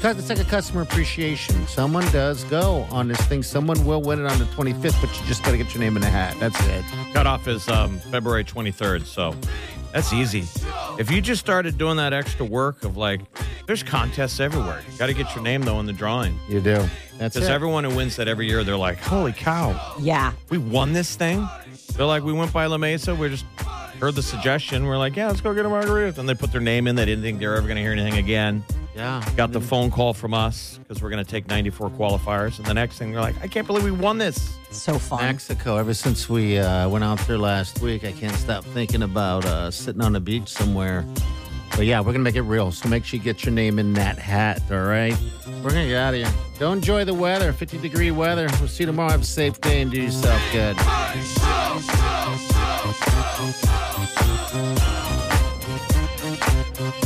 It's 0.03 0.29
like 0.29 0.39
a 0.39 0.45
customer 0.45 0.83
appreciation. 0.83 1.67
Someone 1.67 2.05
does 2.13 2.45
go 2.45 2.87
on 2.91 3.09
this 3.09 3.21
thing. 3.23 3.43
Someone 3.43 3.83
will 3.87 4.03
win 4.03 4.21
it 4.21 4.31
on 4.31 4.39
the 4.39 4.45
25th, 4.45 5.01
but 5.01 5.19
you 5.19 5.27
just 5.27 5.43
got 5.43 5.53
to 5.53 5.57
get 5.57 5.73
your 5.73 5.83
name 5.83 5.97
in 5.97 6.03
the 6.03 6.11
hat. 6.11 6.37
That's 6.39 6.61
it. 6.67 6.85
Cutoff 7.15 7.49
is 7.49 7.67
um, 7.71 7.99
February 8.11 8.45
23rd, 8.45 9.07
so 9.07 9.35
that's 9.93 10.13
easy. 10.13 10.45
If 10.99 11.11
you 11.11 11.23
just 11.23 11.41
started 11.41 11.79
doing 11.79 11.97
that 11.97 12.13
extra 12.13 12.45
work 12.45 12.85
of 12.85 12.99
like, 12.99 13.23
there's 13.67 13.83
contests 13.83 14.41
everywhere. 14.41 14.83
You 14.91 14.99
got 14.99 15.07
to 15.07 15.15
get 15.15 15.35
your 15.35 15.43
name 15.45 15.63
though 15.63 15.81
in 15.81 15.87
the 15.87 15.93
drawing. 15.93 16.39
You 16.49 16.61
do. 16.61 16.85
That's 17.19 17.35
Because 17.35 17.49
it. 17.49 17.53
everyone 17.53 17.85
who 17.85 17.95
wins 17.97 18.17
that 18.17 18.29
every 18.29 18.47
year, 18.49 18.63
they're 18.65 18.77
like, 18.77 18.99
holy 18.99 19.33
cow, 19.33 19.95
Yeah. 19.99 20.33
we 20.51 20.59
won 20.59 20.93
this 20.93 21.17
thing. 21.17 21.49
They're 21.97 22.07
like, 22.07 22.23
we 22.23 22.33
went 22.33 22.53
by 22.53 22.67
La 22.67 22.77
Mesa. 22.77 23.15
We 23.15 23.29
just 23.31 23.47
heard 24.01 24.15
the 24.15 24.23
suggestion. 24.23 24.85
We're 24.85 24.99
like, 24.99 25.17
yeah, 25.17 25.29
let's 25.29 25.41
go 25.41 25.55
get 25.55 25.65
a 25.65 25.69
margarita. 25.69 26.21
And 26.21 26.29
they 26.29 26.35
put 26.35 26.53
their 26.53 26.61
name 26.61 26.87
in. 26.87 26.95
They 26.97 27.07
didn't 27.07 27.23
think 27.25 27.39
they 27.39 27.47
were 27.47 27.55
ever 27.57 27.67
going 27.67 27.77
to 27.77 27.83
hear 27.83 27.93
anything 27.93 28.19
again. 28.19 28.63
yeah. 28.95 29.27
Got 29.35 29.53
the 29.53 29.61
phone 29.63 29.91
call 29.91 30.13
from 30.13 30.35
us 30.35 30.79
because 30.83 31.03
we're 31.03 31.09
going 31.09 31.25
to 31.25 31.31
take 31.31 31.49
94 31.49 31.89
qualifiers. 31.91 32.59
And 32.59 32.67
the 32.67 32.75
next 32.75 32.99
thing, 32.99 33.13
they're 33.13 33.23
like, 33.23 33.41
I 33.43 33.47
can't 33.49 33.67
believe 33.67 33.85
we 33.85 33.91
won 33.93 34.19
this. 34.19 34.55
So 34.71 34.99
fun. 34.99 35.23
Mexico. 35.23 35.79
Ever 35.79 35.95
since 35.95 36.29
we 36.29 36.59
uh, 36.59 36.87
went 36.91 37.03
out 37.05 37.19
there 37.21 37.39
last 37.39 37.81
week, 37.81 38.05
I 38.05 38.13
can't 38.13 38.37
stop 38.37 38.63
thinking 38.65 39.03
about 39.03 39.47
uh, 39.47 39.71
sitting 39.71 40.03
on 40.03 40.13
the 40.13 40.21
beach 40.21 40.49
somewhere. 40.49 41.07
But 41.77 41.85
yeah, 41.85 42.01
we're 42.01 42.13
gonna 42.13 42.21
make 42.21 42.37
it 42.37 42.43
real. 42.43 42.73
So 42.73 42.89
make 42.89 43.05
sure 43.05 43.19
you 43.19 43.23
get 43.23 43.45
your 43.45 43.53
name 43.53 43.79
in 43.79 43.93
that 43.95 44.19
hat. 44.19 44.63
All 44.71 44.79
right. 44.79 45.15
We're 45.63 45.71
gonna 45.71 45.87
get 45.87 45.99
out 45.99 46.15
of 46.15 46.21
here. 46.21 46.33
Go 46.59 46.73
enjoy 46.73 47.05
the 47.05 47.13
weather. 47.13 47.53
50 47.53 47.77
degree 47.79 48.11
weather. 48.11 48.49
We'll 48.59 48.69
see 48.69 48.85
you 48.85 48.87
tomorrow. 48.87 49.11
Have 49.11 49.21
a 49.21 49.25
safe 49.25 49.61
day 49.61 49.83
and 49.83 49.91
do 49.91 50.01
yourself 50.01 50.41
good. 50.53 50.77
Squirrel 56.77 57.06